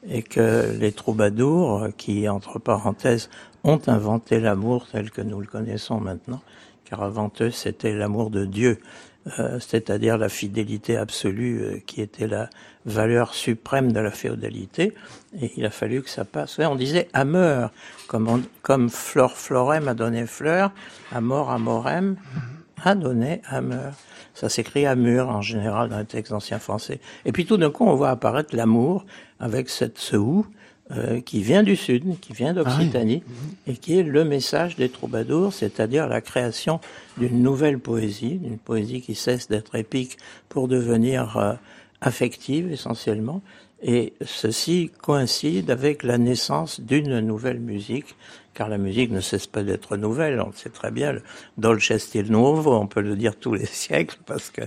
[0.08, 3.28] et que les troubadours, qui, entre parenthèses,
[3.64, 6.40] ont inventé l'amour tel que nous le connaissons maintenant,
[6.84, 8.78] car avant eux, c'était l'amour de Dieu,
[9.40, 12.48] euh, c'est-à-dire la fidélité absolue euh, qui était la
[12.84, 14.94] valeur suprême de la féodalité.
[15.40, 16.58] Et il a fallu que ça passe.
[16.58, 17.70] On disait ameur,
[18.08, 20.72] comme, on- comme fleur florem a donné fleur,
[21.12, 22.16] amor amorem
[22.82, 23.92] a donné ameur.
[24.34, 27.00] Ça s'écrit amur en général dans les textes anciens français.
[27.24, 29.04] Et puis tout d'un coup, on voit apparaître l'amour
[29.40, 30.46] avec cette ce ou
[30.92, 33.22] euh, qui vient du sud, qui vient d'Occitanie,
[33.66, 36.80] et qui est le message des troubadours, c'est-à-dire la création
[37.18, 40.16] d'une nouvelle poésie, d'une poésie qui cesse d'être épique
[40.48, 41.54] pour devenir euh,
[42.00, 43.40] affective essentiellement.
[43.82, 48.16] Et ceci coïncide avec la naissance d'une nouvelle musique,
[48.54, 50.40] car la musique ne cesse pas d'être nouvelle.
[50.40, 51.22] On le sait très bien, le
[51.58, 54.62] dolce stile nuovo, on peut le dire tous les siècles, parce que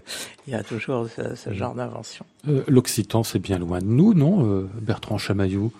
[0.47, 2.25] il y a toujours ce, ce genre d'invention.
[2.47, 5.71] Euh, L'Occitan, c'est bien loin de nous, non, euh, Bertrand Chamaillou?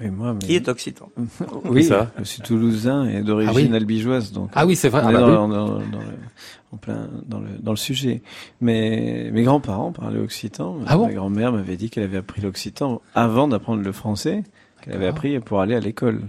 [0.00, 0.40] Oui, moi, mais...
[0.40, 1.08] Qui est occitan
[1.64, 4.50] Oui, ça je suis toulousain et d'origine Ah oui albigeoise, donc.
[4.54, 5.02] Ah oui, c'est vrai.
[5.04, 5.34] on Ah est bah dans, oui.
[5.34, 6.06] dans- dans le,
[6.72, 8.22] en plein dans le, dans le sujet.
[8.60, 10.78] Mais mes grands-parents parlaient occitan.
[10.86, 14.42] Ah bon Ma grand-mère m'avait dit qu'elle avait appris l'occitan avant d'apprendre le français,
[14.82, 16.22] qu'elle avait appris pour aller à l'école.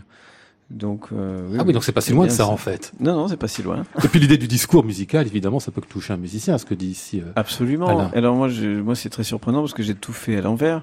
[0.71, 2.91] Donc, euh, Ah oui, donc c'est pas si loin de bien ça, en fait.
[2.99, 3.83] Non, non, c'est pas si loin.
[4.03, 6.73] Et puis l'idée du discours musical, évidemment, ça peut que toucher un musicien, ce que
[6.73, 7.21] dit ici.
[7.21, 7.87] euh, Absolument.
[7.87, 8.09] Alain.
[8.15, 10.81] Alors moi, je, moi, c'est très surprenant parce que j'ai tout fait à l'envers,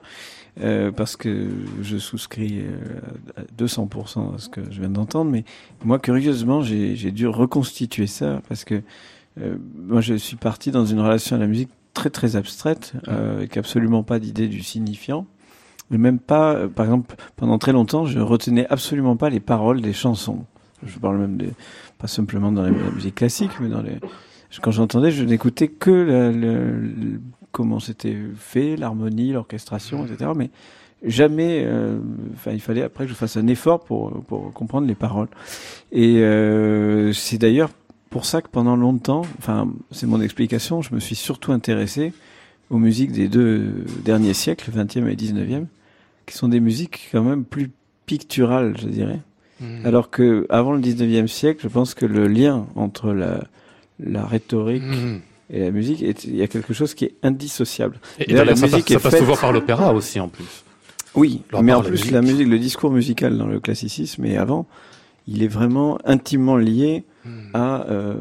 [0.61, 1.49] euh, parce que
[1.81, 3.01] je souscris euh,
[3.37, 5.31] à 200% à ce que je viens d'entendre.
[5.31, 5.45] Mais
[5.85, 8.83] moi, curieusement, j'ai dû reconstituer ça parce que
[9.41, 13.37] euh, moi, je suis parti dans une relation à la musique très très abstraite, euh,
[13.37, 15.27] avec absolument pas d'idée du signifiant.
[15.91, 19.81] Et même pas, euh, par exemple, pendant très longtemps, je retenais absolument pas les paroles
[19.81, 20.45] des chansons.
[20.85, 21.38] Je parle même
[21.99, 23.99] pas simplement dans la, la musique classique, mais dans les,
[24.62, 27.21] quand j'entendais, je n'écoutais que la- le-
[27.53, 30.31] comment c'était fait, l'harmonie, l'orchestration, etc.
[30.35, 30.51] Mais
[31.05, 31.99] jamais, euh,
[32.35, 35.29] enfin, il fallait après que je fasse un effort pour, pour comprendre les paroles.
[35.93, 37.71] Et euh, c'est d'ailleurs
[38.11, 42.12] pour ça que pendant longtemps, enfin, c'est mon explication, je me suis surtout intéressé
[42.71, 45.67] aux musiques des deux derniers siècles, 20e et 19e,
[46.27, 47.71] qui sont des musiques quand même plus
[48.07, 49.21] picturales, je dirais.
[49.61, 49.85] Mhm.
[49.87, 53.45] Alors que avant le 19e siècle, je pense que le lien entre la,
[54.01, 55.21] la rhétorique Mhm.
[55.50, 57.98] Et la musique, est- il y a quelque chose qui est indissociable.
[58.18, 60.64] Et d'ailleurs, la ça, musique passe, ça passe faite- souvent par l'opéra aussi, en plus.
[61.14, 62.11] Oui, Leur mais en la plus, musique.
[62.11, 64.66] la musique, le discours musical dans le classicisme et avant,
[65.28, 67.05] il est vraiment intimement lié
[67.55, 68.14] à, euh,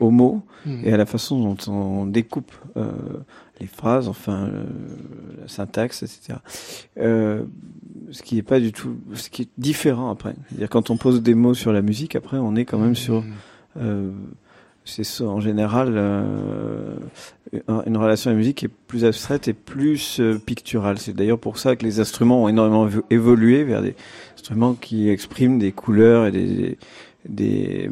[0.00, 0.80] aux mots Mhm.
[0.84, 2.90] et à la façon dont on découpe euh,
[3.60, 4.64] les phrases, enfin euh,
[5.42, 6.38] la syntaxe, etc.
[6.98, 7.44] Euh,
[8.10, 10.34] ce qui est pas du tout, ce qui est différent après.
[10.48, 13.20] C'est-à-dire quand on pose des mots sur la musique, après on est quand même sur
[13.22, 13.32] Mhm.
[13.82, 14.10] euh,
[14.86, 16.96] c'est en général euh,
[17.86, 20.98] une relation à la musique qui est plus abstraite et plus euh, picturale.
[20.98, 23.96] C'est d'ailleurs pour ça que les instruments ont énormément évolué vers des
[24.34, 26.78] instruments qui expriment des couleurs et des,
[27.28, 27.90] des,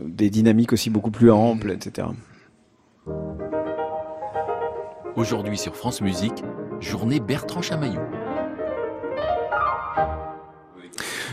[0.00, 2.08] des dynamiques aussi beaucoup plus amples, etc.
[5.16, 6.42] Aujourd'hui sur France Musique,
[6.80, 8.00] journée Bertrand Chamaillou.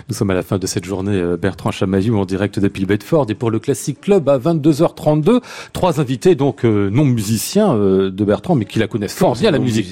[0.09, 3.27] Nous sommes à la fin de cette journée euh, Bertrand Chamaillou en direct depuis Bedford
[3.29, 5.39] et pour le Classic Club à 22h32,
[5.71, 9.51] trois invités donc euh, non musiciens euh, de Bertrand mais qui la connaissent fort bien
[9.51, 9.87] la musique.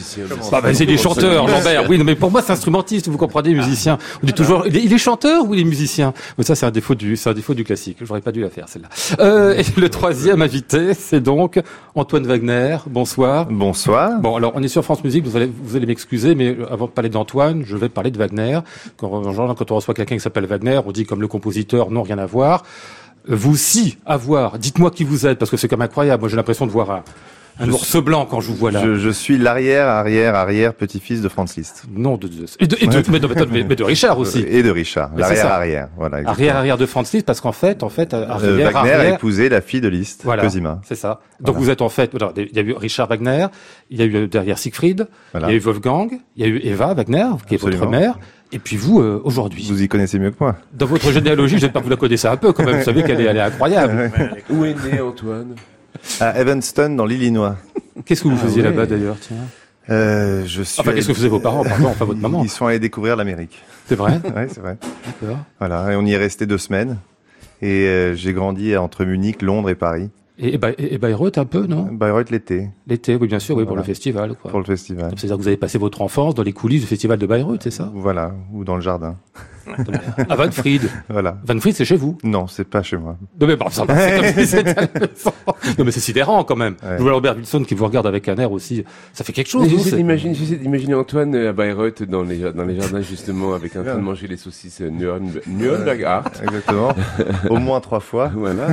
[0.52, 1.90] Bah, bah, c'est des chanteurs, Lambert.
[1.90, 3.98] Oui, mais pour moi c'est instrumentiste, vous comprenez, musicien.
[4.22, 6.14] On dit toujours, il est, chanteur ou il est musicien?
[6.38, 7.98] Mais ça c'est un défaut du, c'est un défaut du classique.
[8.02, 9.54] J'aurais pas dû la faire celle-là.
[9.58, 11.60] et le troisième invité, c'est donc
[11.96, 12.78] Antoine Wagner.
[12.88, 13.48] Bonsoir.
[13.50, 14.20] Bonsoir.
[14.20, 15.24] Bon, alors on est sur France Musique.
[15.24, 18.60] Vous allez, vous allez m'excuser, mais avant de parler d'Antoine, je vais parler de Wagner.
[18.98, 19.22] Quand,
[19.56, 22.26] quand on reçoit quelqu'un qui s'appelle Wagner, on dit comme le compositeur, non, rien à
[22.26, 22.64] voir.
[23.28, 24.58] Vous si, à voir.
[24.58, 26.22] Dites-moi qui vous êtes, parce que c'est comme incroyable.
[26.22, 27.04] Moi, j'ai l'impression de voir un,
[27.60, 28.82] un ours blanc quand je vous vois là.
[28.84, 31.84] Je, je suis l'arrière, arrière, arrière petit-fils de Franz Liszt.
[31.92, 34.46] Non, de, de, et de, et de mais, de mais, de Richard aussi.
[34.48, 35.12] Et de Richard.
[35.16, 35.90] L'arrière, arrière.
[35.98, 36.22] Voilà.
[36.26, 39.50] Arrière, arrière de Franz Liszt, parce qu'en fait, en fait, euh, arrière, Wagner a épousé
[39.50, 40.82] la fille de Liszt, voilà, Cosima.
[40.88, 41.20] C'est ça.
[41.40, 43.48] Donc vous êtes en fait, il y a eu Richard Wagner,
[43.90, 45.48] il y a eu euh, derrière Siegfried, voilà.
[45.48, 48.18] il y a eu Wolfgang, il y a eu Eva Wagner, qui est votre mère.
[48.54, 49.66] Et puis vous, euh, aujourd'hui.
[49.70, 50.58] Vous y connaissez mieux que moi.
[50.74, 52.80] Dans votre généalogie, j'espère que vous la connaissez un peu quand même.
[52.80, 54.12] Vous savez qu'elle est, elle est incroyable.
[54.50, 55.56] Où est né Antoine?
[56.20, 57.58] À Evanston, dans l'Illinois.
[58.06, 58.72] Qu'est-ce que vous faisiez ah, ouais.
[58.72, 59.38] là-bas d'ailleurs tiens
[59.90, 60.80] euh, je suis.
[60.80, 63.62] Enfin, qu'est-ce que faisaient vos parents, pardon, enfin votre maman Ils sont allés découvrir l'Amérique.
[63.88, 64.78] C'est vrai Oui, c'est vrai.
[65.06, 65.40] D'accord.
[65.60, 66.98] Voilà, et on y est resté deux semaines.
[67.62, 70.10] Et euh, j'ai grandi entre Munich, Londres et Paris.
[70.40, 72.70] Et, et, et Bayreuth un peu, non Bayreuth l'été.
[72.88, 74.36] L'été, oui, bien sûr, oui, pour le festival.
[74.36, 74.50] Quoi.
[74.50, 75.12] Pour le festival.
[75.16, 77.72] C'est-à-dire que vous avez passé votre enfance dans les coulisses du festival de Bayreuth, c'est
[77.72, 79.18] ça Voilà, ou dans le jardin.
[80.30, 80.90] À Van Fried.
[81.10, 81.38] Voilà.
[81.46, 83.18] Van Fried, c'est chez vous Non, c'est pas chez moi.
[83.40, 83.96] Non mais bon, ça va,
[84.34, 84.64] c'est
[85.78, 86.76] Non mais c'est sidérant quand même.
[86.84, 86.98] Ouais.
[86.98, 88.84] Je vois Robert Wilson qui vous regarde avec un air aussi.
[89.14, 89.68] Ça fait quelque chose.
[89.70, 93.84] J'essaie d'imaginer, j'essaie d'imaginer Antoine à Bayreuth dans les dans les jardins justement avec un
[93.84, 96.32] train de manger les saucisses Nürnberg, Nürnberg Art.
[96.44, 96.94] Exactement.
[97.50, 98.32] Au moins trois fois.
[98.42, 98.70] Voilà.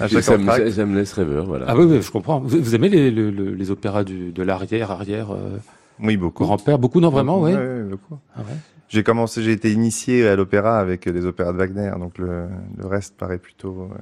[0.00, 1.46] à chaque ça, me, ça me laisse rêveur.
[1.46, 1.66] Voilà.
[1.68, 2.40] Ah oui, oui, je comprends.
[2.40, 5.30] Vous, vous aimez les, les, les opéras du, de l'arrière, arrière.
[5.32, 5.58] Euh...
[6.00, 6.44] Oui, beaucoup.
[6.44, 7.54] Grand-père, beaucoup, non, vraiment, ouais.
[7.54, 8.18] ouais, beaucoup.
[8.36, 8.56] Ah ouais.
[8.88, 12.86] J'ai commencé, j'ai été initié à l'opéra avec les opéras de Wagner, donc le, le
[12.86, 13.98] reste paraît plutôt, euh,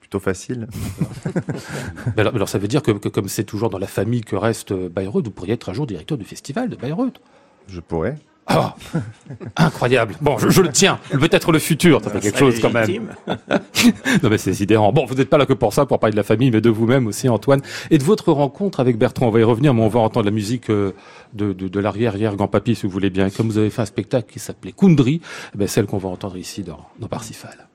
[0.00, 0.68] plutôt facile.
[2.18, 4.72] alors, alors, ça veut dire que, que comme c'est toujours dans la famille que reste
[4.72, 7.20] Bayreuth, vous pourriez être un jour directeur du festival de Bayreuth?
[7.68, 8.18] Je pourrais.
[8.46, 8.74] Ah,
[9.56, 10.16] incroyable.
[10.20, 10.98] Bon, je, je le tiens.
[11.10, 13.14] Peut-être le futur, ça fait quelque chose quand même.
[14.22, 14.92] non mais c'est sidérant.
[14.92, 16.70] Bon, vous n'êtes pas là que pour ça, pour parler de la famille, mais de
[16.70, 19.28] vous-même aussi, Antoine, et de votre rencontre avec Bertrand.
[19.28, 20.94] On va y revenir, mais on va entendre la musique de,
[21.34, 23.30] de, de l'arrière-arrière grand-papy, si vous voulez bien.
[23.30, 25.20] Comme vous avez fait un spectacle qui s'appelait Kundry,
[25.54, 27.68] eh ben, celle qu'on va entendre ici dans, dans Parsifal.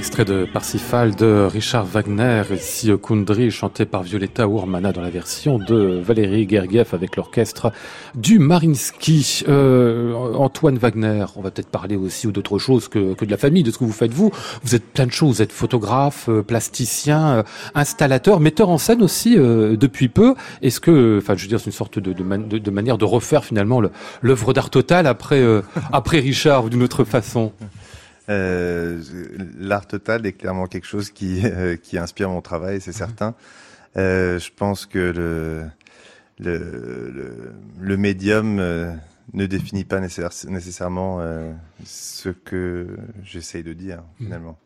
[0.00, 5.58] Extrait de Parsifal de Richard Wagner, ici Kundry, chanté par Violetta Ourmana dans la version
[5.58, 7.70] de Valérie Gergiev avec l'orchestre
[8.14, 9.44] du Marinsky.
[9.46, 13.36] Euh, Antoine Wagner, on va peut-être parler aussi ou d'autres choses que, que, de la
[13.36, 14.32] famille, de ce que vous faites vous.
[14.62, 17.42] Vous êtes plein de choses, vous êtes photographe, euh, plasticien, euh,
[17.74, 20.34] installateur, metteur en scène aussi depuis peu.
[20.62, 23.82] Est-ce que, enfin je veux dire, c'est une sorte de, de, manière de refaire finalement
[24.22, 25.44] l'œuvre d'art total après,
[25.92, 27.52] après Richard d'une autre façon?
[28.28, 29.02] Euh,
[29.58, 33.34] L'art total est clairement quelque chose qui, euh, qui inspire mon travail, c'est certain.
[33.96, 35.64] Euh, je pense que le,
[36.38, 38.56] le, le, le médium
[39.32, 41.20] ne définit pas nécessairement
[41.84, 42.88] ce que
[43.24, 44.24] j'essaye de dire mmh.
[44.24, 44.58] finalement.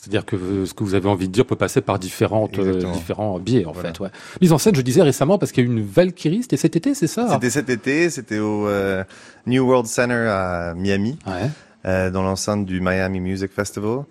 [0.00, 3.40] C'est-à-dire que ce que vous avez envie de dire peut passer par différentes, euh, différents
[3.40, 3.92] biais, en voilà.
[3.92, 3.98] fait.
[3.98, 4.10] Ouais.
[4.40, 6.76] Mise en scène, je disais récemment, parce qu'il y a eu une Valkyrie, c'était cet
[6.76, 9.02] été, c'est ça C'était cet été, c'était au euh,
[9.46, 11.18] New World Center à Miami.
[11.26, 11.50] Ouais
[11.84, 14.04] dans l'enceinte du Miami Music Festival.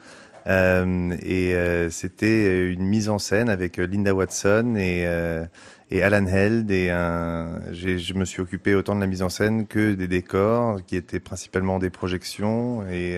[0.47, 5.05] Euh, et euh, c'était une mise en scène avec Linda Watson et,
[5.91, 6.71] et Alan Held.
[6.71, 10.83] Et un, je me suis occupé autant de la mise en scène que des décors,
[10.85, 13.17] qui étaient principalement des projections et,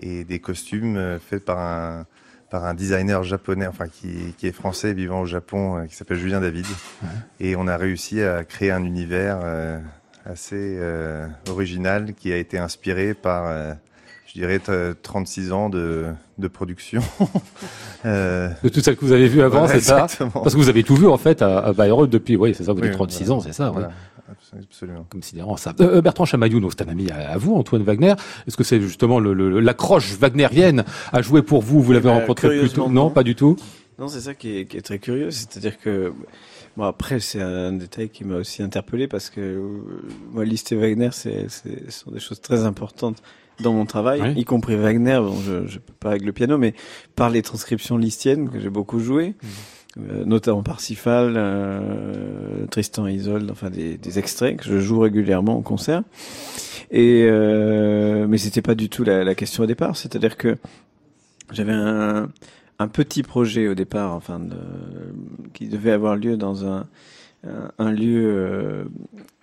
[0.00, 2.06] et des costumes faits par un
[2.50, 6.40] par un designer japonais, enfin qui, qui est français vivant au Japon, qui s'appelle Julien
[6.40, 6.66] David.
[7.02, 7.08] Ouais.
[7.40, 9.80] Et on a réussi à créer un univers euh,
[10.24, 13.74] assez euh, original qui a été inspiré par, euh,
[14.26, 14.60] je dirais,
[15.02, 16.06] 36 ans de,
[16.38, 17.02] de production.
[18.06, 20.68] euh, de tout ça que vous avez vu avant, voilà, c'est ça Parce que vous
[20.68, 23.24] avez tout vu en fait à, à Bayreuth depuis, oui, c'est ça, vous oui, 36
[23.24, 23.34] voilà.
[23.34, 23.88] ans, c'est ça voilà.
[23.88, 23.94] ouais.
[24.58, 25.06] Absolument.
[25.10, 25.74] Considérant ça.
[25.80, 28.14] Euh, Bertrand Chamaillou, c'est un ami à, à, vous, Antoine Wagner.
[28.46, 32.72] Est-ce que c'est justement l'accroche le, wagnérienne à jouer pour vous Vous l'avez rencontré plus
[32.72, 33.56] tôt Non, pas du tout.
[33.98, 35.30] Non, c'est ça qui est, qui est, très curieux.
[35.30, 36.12] C'est-à-dire que
[36.76, 39.82] Bon, après, c'est un détail qui m'a aussi interpellé parce que euh,
[40.32, 43.22] moi, Liszt et Wagner, c'est, ce sont des choses très importantes
[43.60, 44.40] dans mon travail, oui.
[44.40, 45.18] y compris Wagner.
[45.20, 46.74] Bon, je, je peux pas avec le piano, mais
[47.14, 50.00] par les transcriptions listiennes que j'ai beaucoup joué, mmh.
[50.00, 55.56] euh, notamment Parsifal, euh, Tristan et Isolde, enfin des, des, extraits que je joue régulièrement
[55.56, 56.02] en concert.
[56.90, 59.96] Et euh, mais c'était pas du tout la, la question au départ.
[59.96, 60.56] C'est-à-dire que
[61.52, 62.28] j'avais un
[62.78, 64.56] un petit projet au départ, enfin, de,
[65.52, 66.86] qui devait avoir lieu dans un,
[67.46, 68.84] un, un lieu euh,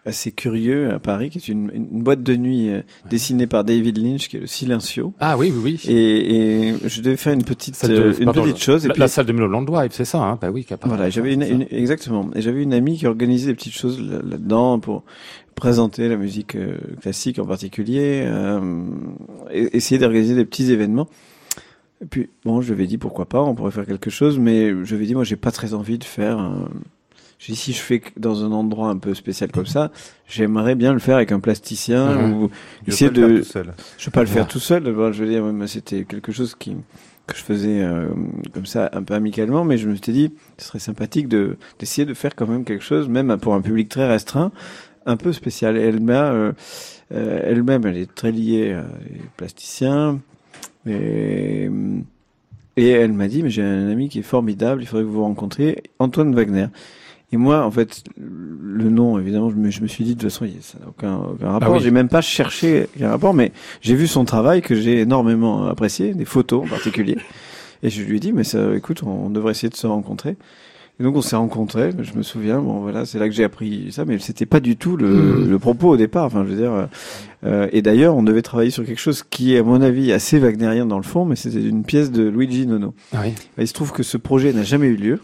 [0.05, 3.97] assez curieux à Paris, qui est une, une boîte de nuit euh, dessinée par David
[3.97, 5.13] Lynch, qui est le Silencio.
[5.19, 5.91] Ah oui, oui, oui.
[5.91, 8.84] Et, et je devais faire une petite, de, euh, une pardon, petite chose.
[8.84, 11.34] La, et puis, la salle de Mulholland Drive, c'est ça, hein bah oui, Voilà, j'avais
[11.34, 12.29] une, une, exactement.
[12.36, 15.03] Et j'avais une amie qui organisait des petites choses là-dedans pour
[15.55, 18.84] présenter la musique euh, classique en particulier, euh,
[19.51, 21.07] et essayer d'organiser des petits événements.
[22.02, 24.70] Et puis, bon, je lui ai dit pourquoi pas, on pourrait faire quelque chose, mais
[24.84, 26.39] je lui ai dit, moi, j'ai pas très envie de faire.
[26.39, 26.70] Un...
[27.38, 29.91] J'ai dit, si je fais dans un endroit un peu spécial comme ça,
[30.28, 32.34] j'aimerais bien le faire avec un plasticien mmh.
[32.34, 32.49] ou
[32.86, 33.22] je essayer de.
[33.22, 34.84] Le je peux pas le faire tout seul.
[34.86, 36.76] je veux dire, c'était quelque chose qui
[37.28, 38.08] que je faisais euh,
[38.54, 42.06] comme ça un peu amicalement, mais je me suis dit, ce serait sympathique de d'essayer
[42.06, 44.52] de faire quand même quelque chose, même pour un public très restreint,
[45.06, 45.78] un peu spécial.
[45.78, 46.52] Et elle m'a, euh,
[47.14, 50.20] euh, elle-même, elle est très liée à les plasticiens.
[50.88, 51.69] Et,
[52.77, 55.15] et elle m'a dit, mais j'ai un ami qui est formidable, il faudrait que vous
[55.15, 56.67] vous rencontriez, Antoine Wagner.
[57.34, 60.29] Et moi, en fait, le nom, évidemment, je me, je me suis dit de toute
[60.32, 61.71] façon, il- ça n'a aucun, aucun rapport.
[61.73, 61.79] oui.
[61.82, 63.51] J'ai même pas cherché un rapport, mais
[63.82, 67.17] j'ai vu son travail que j'ai énormément apprécié, des photos en particulier.
[67.84, 70.36] Et je lui ai dit, mais ça, écoute, on devrait essayer de se rencontrer.
[70.99, 73.91] Et donc on s'est rencontrés, je me souviens, bon voilà, c'est là que j'ai appris
[73.91, 76.25] ça, mais c'était pas du tout le, le propos au départ.
[76.25, 76.87] Enfin, je veux dire,
[77.43, 80.37] euh, et d'ailleurs, on devait travailler sur quelque chose qui est, à mon avis, assez
[80.37, 82.93] wagnérien dans le fond, mais c'était une pièce de Luigi Nono.
[83.13, 83.33] Ah oui.
[83.57, 85.19] Il se trouve que ce projet n'a jamais eu lieu.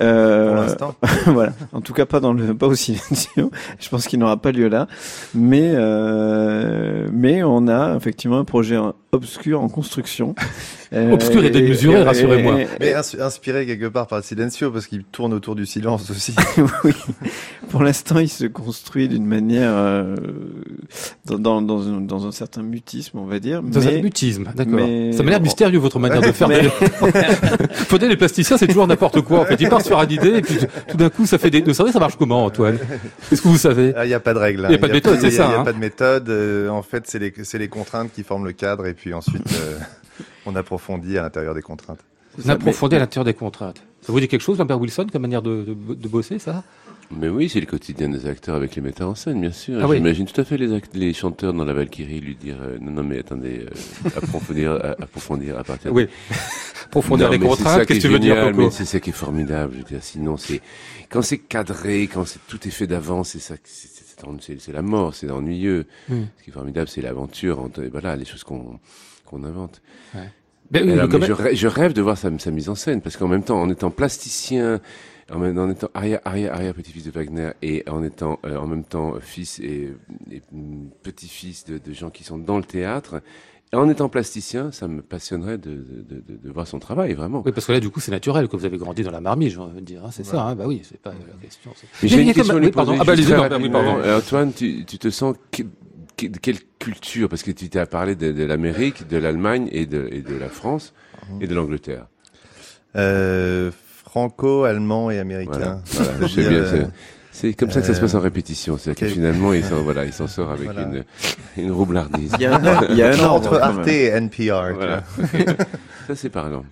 [0.00, 0.94] Euh, Pour l'instant.
[1.26, 1.52] voilà.
[1.72, 3.50] En tout cas, pas dans le, pas au silencio.
[3.80, 4.86] Je pense qu'il n'aura pas lieu là.
[5.34, 8.76] Mais, euh, mais on a effectivement un projet
[9.12, 10.34] obscur en construction.
[10.92, 12.54] Euh, Obscur et démesuré, rassurez-moi.
[12.80, 16.34] Mais ins- inspiré quelque part par Silencio, parce qu'il tourne autour du silence aussi.
[16.84, 16.92] oui.
[17.70, 20.14] Pour l'instant, il se construit d'une manière euh,
[21.26, 23.62] dans, dans, dans, un, dans un certain mutisme, on va dire.
[23.62, 24.74] Dans mais un mutisme, d'accord.
[24.74, 26.48] mais- Ça m'a l'air mystérieux votre manière de faire.
[26.48, 26.68] Mais- des-
[27.74, 29.40] Faut dire, les plasticiens, c'est toujours n'importe quoi.
[29.40, 30.56] En fait, ils partent sur une idée et puis
[30.88, 31.60] tout d'un coup, ça fait des.
[31.62, 32.78] Vous savez, ça marche comment, Antoine?
[33.28, 33.92] Qu'est-ce que vous savez?
[33.96, 34.64] Ah, Il n'y a pas de règle.
[34.64, 34.68] hein.
[34.70, 35.64] Il y a pas de méthode, c'est ça, Il n'y a hein.
[35.64, 36.28] pas de méthode.
[36.28, 39.42] euh, en fait, c'est les, c'est les contraintes qui forment le cadre, et puis ensuite,
[39.60, 39.78] euh,
[40.46, 42.00] on approfondit à l'intérieur des contraintes.
[42.44, 43.82] On approfondit à l'intérieur des contraintes.
[44.02, 46.62] Ça vous dit quelque chose, Lambert Wilson, comme manière de, de, de bosser, ça?
[47.10, 49.78] Mais oui, c'est le quotidien des acteurs avec les metteurs en scène, bien sûr.
[49.82, 49.96] Ah oui.
[49.96, 53.02] J'imagine tout à fait les, les chanteurs dans la Valkyrie lui dire euh, non, non,
[53.02, 55.90] mais attendez, euh, approfondir, à- approfondir à partir.
[55.90, 56.06] de- Oui.
[56.86, 59.72] Approfondir les contraintes, qu'est-ce que tu veux dire, mais C'est ça qui est formidable.
[59.74, 60.60] Je veux dire, sinon c'est
[61.08, 65.30] quand c'est cadré, quand c'est tout est fait d'avance, c'est ça, c'est- la mort, c'est
[65.30, 65.86] ennuyeux.
[66.08, 66.22] Hmm.
[66.38, 67.70] Ce qui est formidable, c'est l'aventure.
[67.92, 68.80] Voilà, les choses qu'on
[69.24, 69.80] qu'on invente.
[70.70, 73.16] Ben oui, Et mais je, je rêve de voir sa, sa mise en scène, parce
[73.16, 74.80] qu'en même temps, en étant plasticien,
[75.30, 78.66] en, même, en étant arrière, arrière, arrière petit-fils de Wagner, et en étant euh, en
[78.66, 79.92] même temps fils et,
[80.30, 80.42] et,
[81.02, 83.20] petit-fils de, de gens qui sont dans le théâtre,
[83.72, 87.42] et en étant plasticien, ça me passionnerait de, de, de, de voir son travail, vraiment.
[87.44, 89.50] Oui, parce que là, du coup, c'est naturel que vous avez grandi dans la marmite,
[89.52, 90.06] je veux dire.
[90.06, 91.72] hein, c'est ça, hein, bah oui, c'est pas la question.
[92.02, 92.92] Mais j'ai une question à lui oui, pardon.
[92.96, 93.98] poser Ah bah, oui, pardon.
[93.98, 95.64] Euh, Antoine, tu, tu te sens que-
[96.16, 97.28] que- de quelle culture?
[97.28, 100.48] Parce que tu t'as parlé de, de l'Amérique, de l'Allemagne et de, et de la
[100.48, 100.94] France
[101.42, 102.06] et de l'Angleterre.
[102.96, 103.70] Euh,
[104.08, 105.80] franco, allemand et américain.
[105.92, 106.64] Voilà, veux bien.
[106.66, 106.88] c'est-
[107.30, 108.76] C'est comme ça que ça se passe en euh, répétition.
[108.78, 110.82] C'est-à-dire que finalement, il s'en voilà, il s'en sort avec Voilà.
[110.82, 111.04] une,
[111.56, 112.32] une roublardise.
[112.36, 113.52] Il y a un, il y a un Non, ordre.
[113.52, 114.74] entre Arte et NPR.
[114.74, 115.04] Voilà.
[116.08, 116.64] ça, c'est parlant.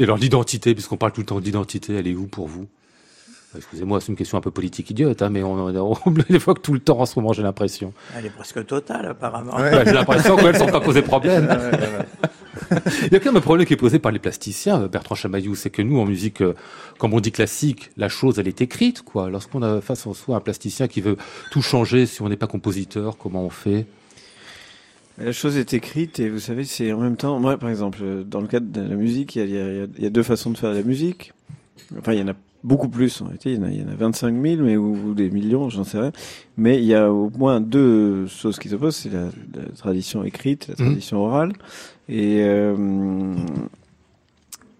[0.00, 2.66] Et alors, l'identité, puisqu'on parle tout le temps d'identité, elle est où pour vous?
[3.56, 6.74] Excusez-moi, c'est une question un peu politique idiote, hein, mais on, on, on l'évoque tout
[6.74, 7.92] le temps en ce moment, j'ai l'impression.
[8.18, 9.54] Elle est presque totale, apparemment.
[9.56, 11.48] Ouais, j'ai l'impression qu'elles ne sont pas posées problème.
[13.06, 15.54] Il y a quand même un problème qui est posé par les plasticiens, Bertrand Chamaillou,
[15.54, 16.54] c'est que nous, en musique, euh,
[16.98, 19.30] comme on dit classique, la chose, elle est écrite, quoi.
[19.30, 21.16] Lorsqu'on a face en soi un plasticien qui veut
[21.50, 23.86] tout changer, si on n'est pas compositeur, comment on fait?
[25.18, 28.22] La chose est écrite et vous savez, c'est en même temps, moi par exemple, euh,
[28.22, 30.10] dans le cadre de la musique, il y a, il y a- il y a
[30.10, 31.32] deux façons de faire de la musique.
[31.98, 32.34] Enfin, il y en a
[32.66, 34.76] beaucoup plus en réalité, il y en a, il y en a 25 000 mais,
[34.76, 36.12] ou, ou des millions, j'en sais rien.
[36.56, 40.66] Mais il y a au moins deux choses qui s'opposent, c'est la, la tradition écrite,
[40.68, 40.90] la Mhm.
[40.90, 41.52] tradition orale.
[42.08, 43.34] Et, euh,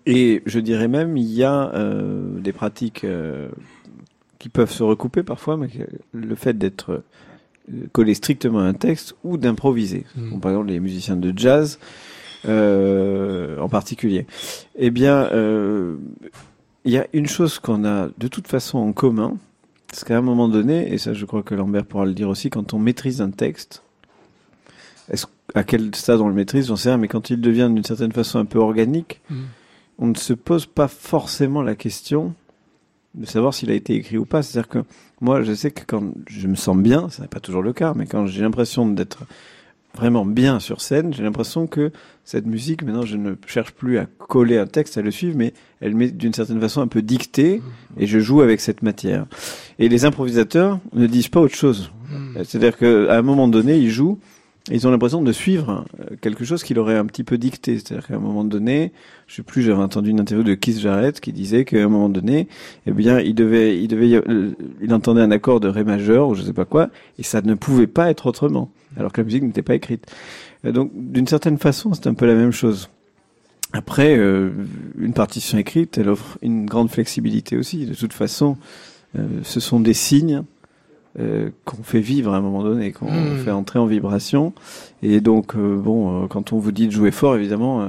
[0.04, 3.48] et je dirais même, il y a euh, des pratiques euh,
[4.38, 5.68] qui peuvent se recouper parfois, mais
[6.12, 7.02] le fait d'être
[7.92, 10.04] collé strictement à un texte ou d'improviser.
[10.16, 11.78] Bon, par exemple, les musiciens de jazz
[12.46, 14.26] en particulier.
[14.76, 15.28] Eh bien,
[16.86, 19.36] il y a une chose qu'on a de toute façon en commun,
[19.92, 22.48] c'est qu'à un moment donné, et ça je crois que Lambert pourra le dire aussi,
[22.50, 23.82] quand on maîtrise un texte,
[25.10, 27.84] est-ce, à quel stade on le maîtrise, j'en sais rien, mais quand il devient d'une
[27.84, 29.44] certaine façon un peu organique, Mhm.
[29.98, 32.34] on ne se pose pas forcément la question
[33.14, 34.42] de savoir s'il a été écrit ou pas.
[34.42, 34.78] C'est-à-dire que
[35.22, 37.94] moi, je sais que quand je me sens bien, ce n'est pas toujours le cas,
[37.96, 39.20] mais quand j'ai l'impression d'être
[39.96, 41.90] vraiment bien sur scène, j'ai l'impression que
[42.24, 45.52] cette musique, maintenant, je ne cherche plus à coller un texte, à le suivre, mais
[45.80, 47.62] elle m'est d'une certaine façon un peu dictée,
[47.96, 49.26] et je joue avec cette matière.
[49.78, 51.90] Et les improvisateurs ne disent pas autre chose.
[52.36, 54.18] C'est-à-dire qu'à un moment donné, ils jouent,
[54.70, 57.78] ils ont l'impression de suivre euh, quelque chose qui leur est un petit peu dicté.
[57.78, 58.92] C'est-à-dire qu'à un moment donné,
[59.26, 62.08] je sais plus, j'avais entendu une interview de Keith Jarrett qui disait qu'à un moment
[62.08, 62.48] donné,
[62.86, 64.52] eh bien, il devait, il devait, euh,
[64.82, 67.54] il entendait un accord de ré majeur ou je sais pas quoi, et ça ne
[67.54, 70.06] pouvait pas être autrement, alors que la musique n'était pas écrite.
[70.64, 72.88] Euh, Donc, d'une certaine façon, c'est un peu la même chose.
[73.72, 77.84] Après, une partition écrite, elle offre une grande flexibilité aussi.
[77.84, 78.56] De toute façon,
[79.42, 80.44] ce sont des signes
[81.18, 83.38] euh, qu'on fait vivre à un moment donné, qu'on Mm.
[83.44, 84.52] fait entrer en vibration.
[85.02, 87.86] Et donc, euh, bon, euh, quand on vous dit de jouer fort, évidemment, euh,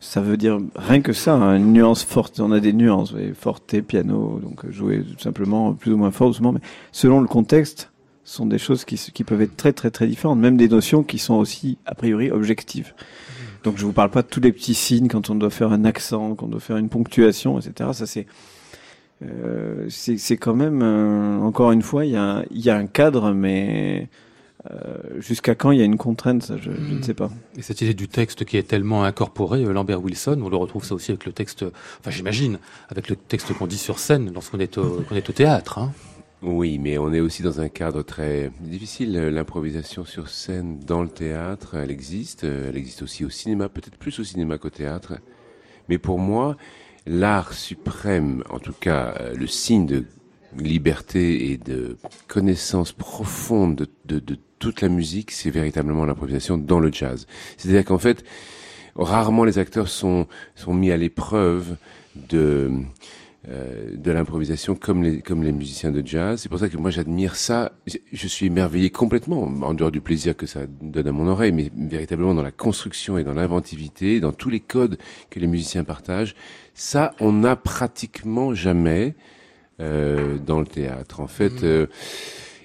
[0.00, 2.38] ça veut dire rien que ça, hein, une nuance forte.
[2.40, 6.10] On a des nuances, vous voyez, forte, piano, donc jouer tout simplement plus ou moins
[6.10, 6.60] fort, doucement, mais
[6.92, 7.90] selon le contexte,
[8.24, 11.02] ce sont des choses qui, qui peuvent être très très très différentes, même des notions
[11.02, 12.92] qui sont aussi a priori objectives.
[13.64, 15.84] Donc je vous parle pas de tous les petits signes quand on doit faire un
[15.84, 17.90] accent, quand on doit faire une ponctuation, etc.
[17.92, 18.26] Ça c'est
[19.22, 22.76] euh, c'est quand même, euh, encore une fois, il y, a un- il y a
[22.76, 24.08] un cadre, mais
[24.70, 24.74] euh,
[25.20, 27.30] jusqu'à quand il y a une contrainte, ça, je, je ne sais pas.
[27.56, 30.84] Et cette idée du texte qui est tellement incorporé, euh, Lambert Wilson, on le retrouve
[30.84, 31.64] ça aussi avec le texte,
[32.00, 32.58] enfin j'imagine,
[32.88, 35.78] avec le texte qu'on dit sur scène lorsqu'on est au, qu'on est au théâtre.
[35.78, 35.92] Hein.
[36.42, 39.16] Oui, mais on est aussi dans un cadre très difficile.
[39.18, 42.44] L'improvisation sur scène dans le théâtre, elle existe.
[42.44, 45.14] Elle existe aussi au cinéma, peut-être plus au cinéma qu'au théâtre.
[45.88, 46.56] Mais pour moi,
[47.06, 50.04] l'art suprême, en tout cas euh, le signe de
[50.58, 51.96] liberté et de
[52.28, 57.26] connaissance profonde de, toute la musique, c'est véritablement l'improvisation dans le jazz.
[57.58, 58.24] C'est-à-dire qu'en fait,
[58.94, 61.76] rarement les acteurs sont, sont mis à l'épreuve
[62.30, 62.70] de,
[63.48, 66.40] euh, de l'improvisation comme les, comme les musiciens de jazz.
[66.40, 67.72] C'est pour ça que moi j'admire ça.
[68.12, 71.70] Je suis émerveillé complètement, en dehors du plaisir que ça donne à mon oreille, mais
[71.76, 74.98] véritablement dans la construction et dans l'inventivité, dans tous les codes
[75.30, 76.34] que les musiciens partagent.
[76.78, 79.14] Ça, on n'a pratiquement jamais
[79.80, 81.20] euh, dans le théâtre.
[81.20, 81.86] En fait, euh,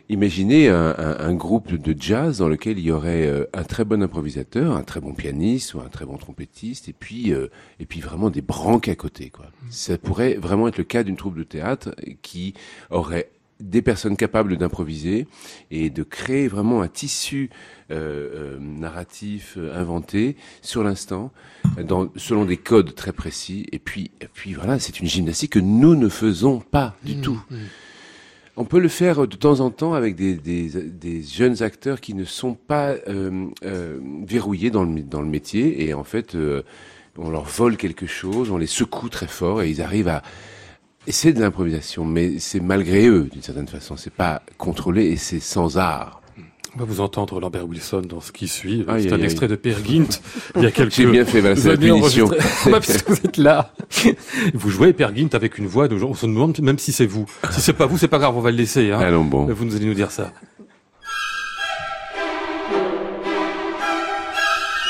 [0.09, 3.85] imaginez un, un- un groupe de jazz dans lequel il y aurait euh, un très
[3.85, 7.47] bon improvisateur, un très bon pianiste ou un très bon trompettiste, et puis euh,
[7.79, 9.29] et puis vraiment des branques à côté.
[9.29, 9.45] Quoi.
[9.69, 12.53] Ça pourrait vraiment être le cas d'une troupe de théâtre qui
[12.89, 13.29] aurait
[13.61, 15.27] des personnes capables d'improviser
[15.69, 17.49] et de créer vraiment un tissu
[17.91, 21.31] euh, euh, narratif euh, inventé sur l'instant,
[21.77, 23.67] euh, dans, selon des codes très précis.
[23.71, 27.41] Et puis, et puis voilà, c'est une gymnastique que nous ne faisons pas du tout.
[28.57, 32.13] On peut le faire de temps en temps avec des, des, des jeunes acteurs qui
[32.13, 36.61] ne sont pas euh, euh, verrouillés dans le, dans le métier et en fait euh,
[37.17, 40.21] on leur vole quelque chose, on les secoue très fort et ils arrivent à
[41.07, 43.97] c'est de l'improvisation, mais c'est malgré eux d'une certaine façon.
[43.97, 46.21] C'est pas contrôlé et c'est sans art.
[46.75, 48.85] On va vous entendre Lambert Wilson dans ce qui suit.
[48.99, 50.21] C'est un extrait de Per Gynt.
[50.55, 52.29] Il y a quelques J'ai bien fait, voilà, c'est la punition.
[52.67, 53.73] Bah, puisque vous êtes là.
[54.53, 56.09] Vous jouez Per Gynt avec une voix de gens.
[56.09, 57.25] On se demande même si c'est vous.
[57.49, 58.91] Si c'est pas vous, c'est pas grave, on va le laisser.
[58.91, 58.99] Hein.
[58.99, 59.47] Allons bon.
[59.47, 60.31] Vous nous allez nous dire ça.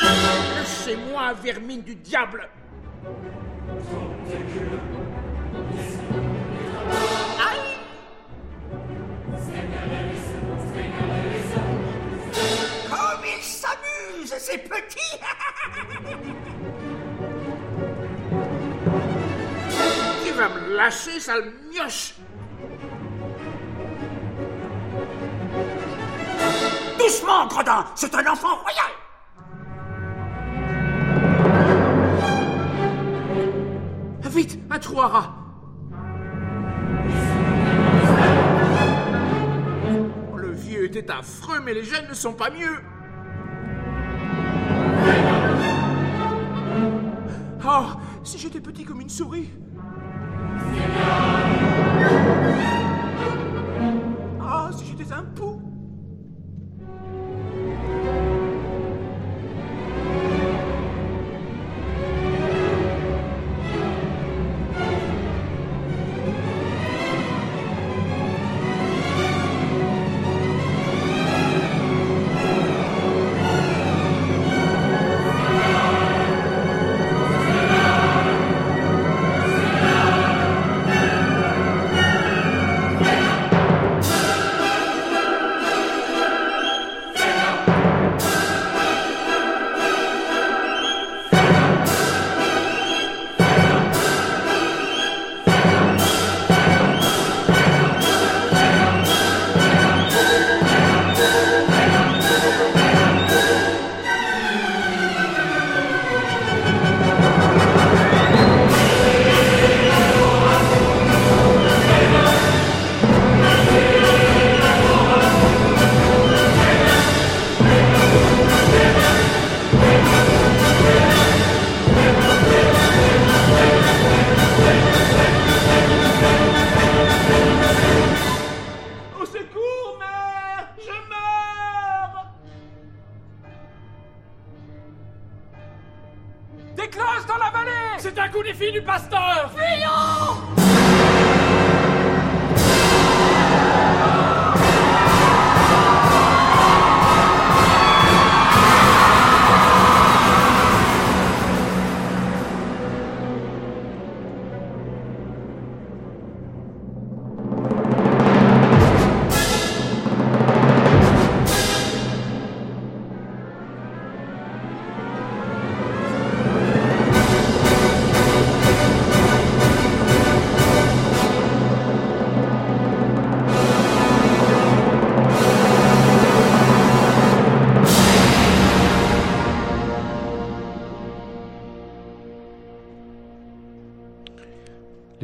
[0.03, 2.47] Lâchez-moi, vermine du diable
[14.41, 15.19] s'amusent, ces petits.
[20.25, 22.15] Tu vas me lâcher, sale mioche.
[26.97, 28.91] Doucement, gredin C'est un enfant royal.
[34.23, 35.35] Vite, un trou à rat
[40.37, 42.79] Le vieux était affreux, mais les jeunes ne sont pas mieux
[47.63, 47.85] Oh,
[48.23, 49.49] si j'étais petit comme une souris.
[54.41, 55.70] Ah, si j'étais un pou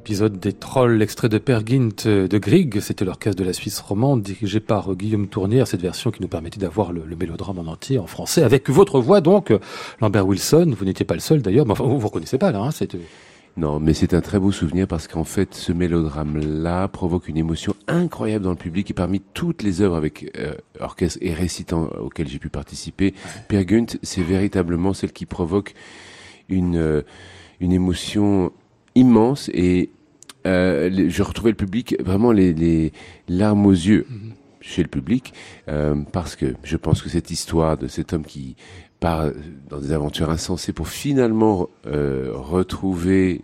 [0.07, 4.21] l'épisode des Trolls, l'extrait de Per Gint de Grieg, c'était l'orchestre de la Suisse romande
[4.21, 8.07] dirigé par Guillaume Tournier, cette version qui nous permettait d'avoir le, mélodrame en entier en
[8.07, 9.51] français, avec votre voix donc,
[9.99, 12.61] Lambert Wilson, vous n'étiez pas le seul d'ailleurs, mais enfin vous vous reconnaissez pas là,
[12.61, 13.01] hein, c'était...
[13.57, 17.75] Non, mais c'est un très beau souvenir parce qu'en fait, ce mélodrame-là provoque une émotion
[17.89, 22.29] incroyable dans le public et parmi toutes les œuvres avec euh, orchestre et récitant auxquelles
[22.29, 23.13] j'ai pu participer,
[23.49, 25.73] Per Gunt, c'est véritablement celle qui provoque
[26.47, 27.01] une, euh,
[27.59, 28.53] une émotion
[28.95, 29.89] immense et
[30.47, 32.93] euh, je retrouvais le public vraiment les, les
[33.27, 34.31] larmes aux yeux mhm.
[34.61, 35.33] chez le public
[35.67, 38.55] euh, parce que je pense que cette histoire de cet homme qui
[38.99, 39.29] part
[39.69, 43.41] dans des aventures insensées pour finalement euh, retrouver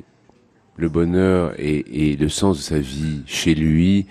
[0.78, 4.08] le bonheur et, et, le sens de sa vie chez lui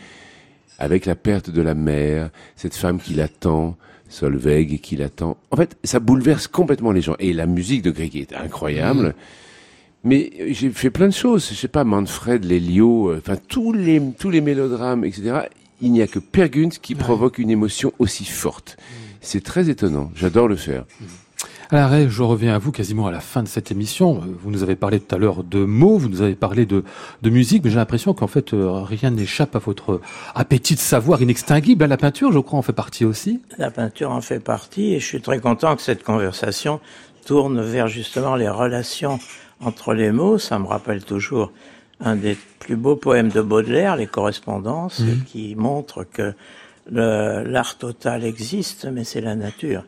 [0.79, 3.77] avec la perte de la mère, cette femme qui l'attend,
[4.09, 5.37] Solveig qui l'attend.
[5.51, 7.17] En fait, ça bouleverse complètement les gens.
[7.19, 9.07] Et la musique de Greg est incroyable.
[9.07, 9.13] Mhm.
[10.05, 11.49] Mais j'ai fait plein de choses.
[11.49, 15.43] Je sais pas, Manfred, Lelio, euh, enfin tous les tous les mélodrames, etc.
[15.81, 18.77] Il n'y a que Per qui provoque une émotion aussi forte.
[18.79, 18.95] Mm.
[19.21, 20.11] C'est très étonnant.
[20.15, 20.85] J'adore le faire.
[21.01, 21.05] Mm.
[21.73, 24.21] Alors, je reviens à vous quasiment à la fin de cette émission.
[24.43, 26.85] Vous nous avez parlé tout à l'heure de mots, vous nous avez parlé de,
[27.23, 30.03] de musique, mais j'ai l'impression qu'en fait, euh, rien n'échappe à votre
[30.35, 31.87] appétit de savoir inextinguible.
[31.87, 33.41] La peinture, je crois, en fait partie aussi.
[33.57, 36.79] La peinture en fait partie, et je suis très content que cette conversation
[37.25, 39.19] tourne vers justement les relations
[39.63, 41.53] entre les mots, ça me rappelle toujours
[42.01, 45.25] un des plus beaux poèmes de Baudelaire, Les Correspondances, mhm.
[45.25, 46.35] qui montre que
[46.91, 49.85] l'art total existe, mais c'est la nature.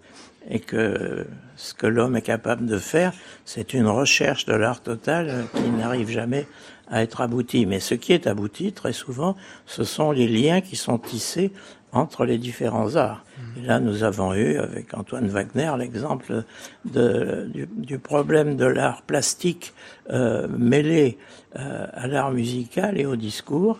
[0.48, 3.12] Et que ce que l'homme est capable de faire,
[3.44, 6.46] c'est une recherche de l'art total qui n'arrive jamais
[6.88, 7.66] à être abouti.
[7.66, 11.50] Mais ce qui est abouti, très souvent, ce sont les liens qui sont tissés
[11.94, 13.24] entre les différents arts.
[13.56, 16.42] Et là, nous avons eu, avec Antoine Wagner, l'exemple
[16.84, 19.72] du, problème de l'art plastique
[20.10, 21.18] euh, mêlé
[21.56, 23.78] euh, à l'art musical et au discours.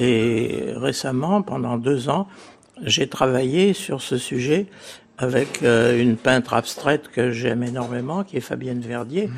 [0.00, 2.26] Et récemment, pendant deux ans,
[2.82, 4.66] j'ai travaillé sur ce sujet
[5.18, 9.30] avec euh, une peintre abstraite que j'aime énormément, qui est Fabienne Verdier.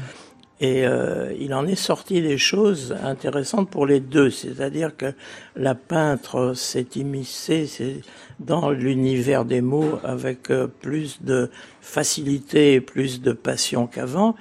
[0.60, 5.12] Et euh, il en est sorti des choses intéressantes pour les deux, c'est-à-dire que
[5.56, 8.02] la peintre s'est immiscée
[8.38, 11.50] dans l'univers des mots avec euh, plus de
[11.80, 14.36] facilité et plus de passion qu'avant.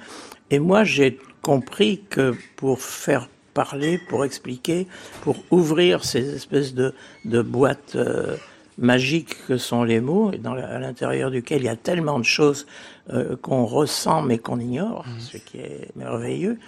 [0.50, 4.86] Et moi, j'ai compris que pour faire parler, pour expliquer,
[5.22, 6.92] pour ouvrir ces espèces de,
[7.42, 8.36] boîtes euh,
[8.78, 12.66] magiques que sont les mots, et à l'intérieur duquel il y a tellement de choses
[13.12, 15.20] euh, qu'on ressent mais qu'on ignore, mmh.
[15.20, 16.58] ce qui est merveilleux.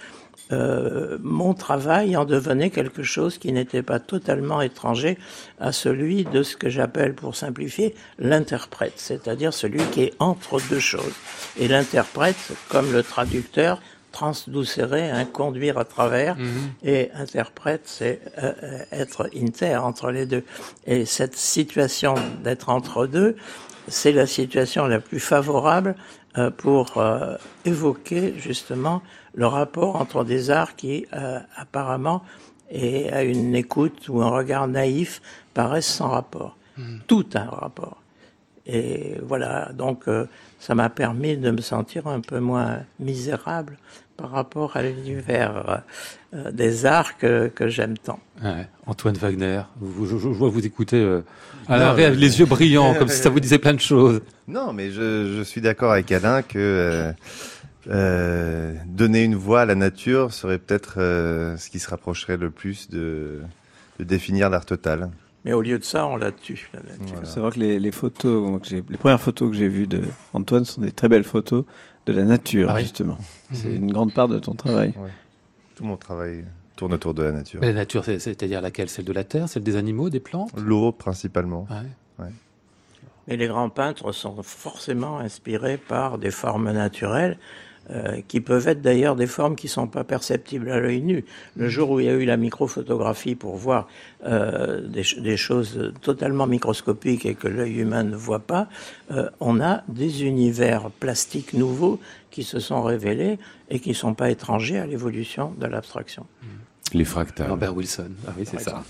[0.51, 5.17] Euh, mon travail en devenait quelque chose qui n'était pas totalement étranger
[5.59, 10.79] à celui de ce que j'appelle, pour simplifier, l'interprète, c'est-à-dire celui qui est entre deux
[10.79, 11.15] choses.
[11.59, 13.81] Et l'interprète, comme le traducteur,
[14.11, 16.47] transducerait, hein, conduire à travers, mmh.
[16.83, 18.53] et interprète, c'est euh,
[18.91, 20.43] être inter entre les deux.
[20.85, 23.35] Et cette situation d'être entre deux,
[23.87, 26.16] c'est la situation la plus favorable euh,
[26.57, 29.01] pour euh, évoquer justement
[29.33, 32.23] le rapport entre des arts qui euh, apparemment
[32.69, 35.21] et à une écoute ou un regard naïf
[35.53, 36.57] paraissent sans rapport.
[36.77, 36.97] Hmm.
[37.07, 38.01] Tout a un rapport.
[38.65, 40.03] Et voilà, donc
[40.59, 43.77] ça m'a permis de me sentir un peu moins misérable
[44.17, 45.83] par rapport à l'univers
[46.51, 48.19] des arts que, que j'aime tant.
[48.85, 51.21] Antoine Wagner, je, vois vous écouter
[51.67, 54.21] à les yeux brillants, comme si ça vous disait plein de choses.
[54.47, 57.11] Non, mais je, je suis d'accord avec Alain que euh,
[57.89, 62.49] euh, donner une voix à la nature serait peut-être euh, ce qui se rapprocherait le
[62.49, 63.41] plus de,
[63.99, 65.09] de définir l'art total.
[65.45, 66.69] Mais au lieu de ça, on la tue.
[66.73, 67.19] La nature.
[67.23, 70.01] C'est vrai que les, les photos, que les premières photos que j'ai vues de
[70.33, 71.63] Antoine sont des très belles photos
[72.07, 73.17] de la nature, ah justement.
[73.51, 74.93] C'est une grande part de ton travail.
[74.97, 75.09] Ouais.
[75.75, 76.45] Tout mon travail
[76.75, 77.59] tourne autour de la nature.
[77.61, 78.89] Mais la nature, c'est-à-dire laquelle?
[78.89, 80.51] Celle de la terre, celle des animaux, des plantes?
[80.57, 81.67] L'eau principalement.
[81.69, 82.25] Ouais.
[82.25, 82.31] Ouais.
[83.27, 87.37] Et les grands peintres sont forcément inspirés par des formes naturelles.
[87.89, 91.23] Euh, qui peuvent être d'ailleurs des formes qui sont pas perceptibles à l'œil nu.
[91.55, 93.87] Le jour où il y a eu la microphotographie pour voir
[94.25, 98.67] euh, des, des, choses totalement microscopiques et que l'œil humain ne voit pas,
[99.11, 101.97] euh, on a des univers plastiques nouveaux
[102.29, 106.25] qui se sont révélés et qui ne sont pas étrangers à l'évolution de l'abstraction.
[106.43, 106.47] Mmh.
[106.93, 107.49] Les fractales.
[107.49, 108.09] Lambert Wilson.
[108.27, 108.83] Ah oui, c'est ça.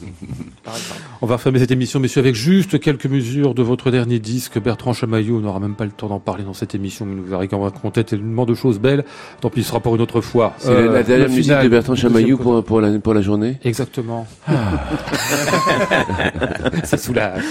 [1.22, 4.60] On va fermer cette émission, messieurs, avec juste quelques mesures de votre dernier disque.
[4.60, 7.26] Bertrand Chamaillot, on n'aura même pas le temps d'en parler dans cette émission, mais nous
[7.26, 9.04] va raconter tellement de choses belles.
[9.42, 10.54] Tant pis, ce sera pour une autre fois.
[10.60, 14.28] C'est la euh, dernière musique de Bertrand Chamaillot pour, pour, la, pour la journée Exactement.
[14.48, 14.84] Ah.
[16.84, 17.44] ça soulage.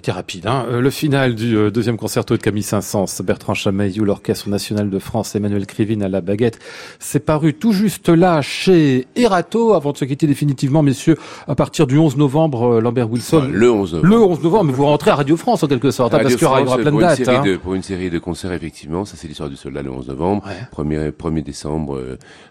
[0.00, 0.46] Été rapide.
[0.46, 0.64] Hein.
[0.70, 4.98] Euh, le final du euh, deuxième concerto de Camille Saint-Saëns, Bertrand Chamaillou, l'Orchestre national de
[4.98, 6.58] France, Emmanuel Krivine à la baguette,
[6.98, 9.74] c'est paru tout juste là chez Erato.
[9.74, 13.48] Avant de se quitter définitivement, messieurs, à partir du 11 novembre, euh, Lambert Wilson.
[13.52, 14.08] le 11 novembre.
[14.08, 16.44] Le 11 novembre, mais vous rentrez à Radio France en quelque sorte, hein, parce qu'il
[16.44, 17.28] y aura plein de dates.
[17.28, 17.42] Hein.
[17.42, 20.44] De, pour une série de concerts, effectivement, ça c'est l'histoire du soldat le 11 novembre.
[20.46, 20.84] Ouais.
[20.84, 22.00] 1er, 1er décembre,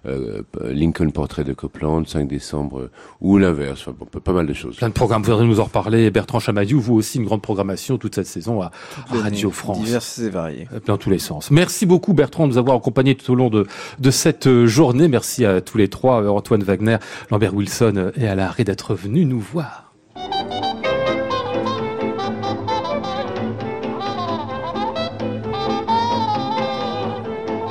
[0.06, 2.90] euh, Lincoln Portrait de Copland, 5 décembre,
[3.22, 4.78] ou l'inverse, enfin, pas mal de choses.
[4.78, 6.12] Plein de programmes, vous voudrez nous en reparler.
[6.12, 8.72] Bertrand Chamaillou, vous aussi une grande programmation toute cette saison à,
[9.10, 9.80] Radio France.
[9.84, 10.68] Diverses et variées.
[10.74, 11.52] Euh, dans tous les sens.
[11.52, 13.68] Merci beaucoup Bertrand de nous avoir accompagnés tout au long de,
[14.00, 15.08] de cette euh, journée.
[15.08, 16.98] Merci à tous les trois, euh, Antoine Wagner,
[17.32, 19.90] Lambert Wilson et Alain Ré d'être venus nous voir.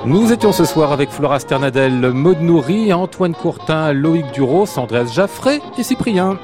[0.09, 5.61] Nous étions ce soir avec Flora Sternadel, Maud Nourri, Antoine Courtin, Loïc Duros, Andreas Jaffré
[5.77, 6.39] et Cyprien.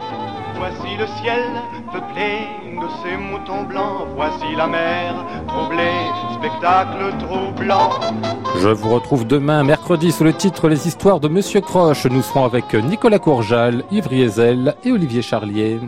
[0.59, 1.43] Voici le ciel
[1.91, 5.15] peuplé de ces moutons blancs, voici la mer
[5.49, 7.91] troublée, spectacle troublant.
[8.61, 12.07] Je vous retrouve demain, mercredi, sous le titre Les histoires de Monsieur Croche.
[12.07, 15.81] Nous serons avec Nicolas Courjal, Yves Riesel et Olivier Charlier.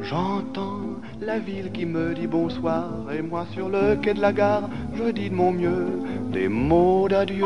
[0.00, 0.80] J'entends
[1.20, 5.10] la ville qui me dit bonsoir et moi sur le quai de la gare, je
[5.10, 5.88] dis de mon mieux
[6.32, 7.44] des mots d'adieu.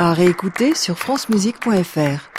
[0.00, 2.37] À réécouter sur francemusique.fr.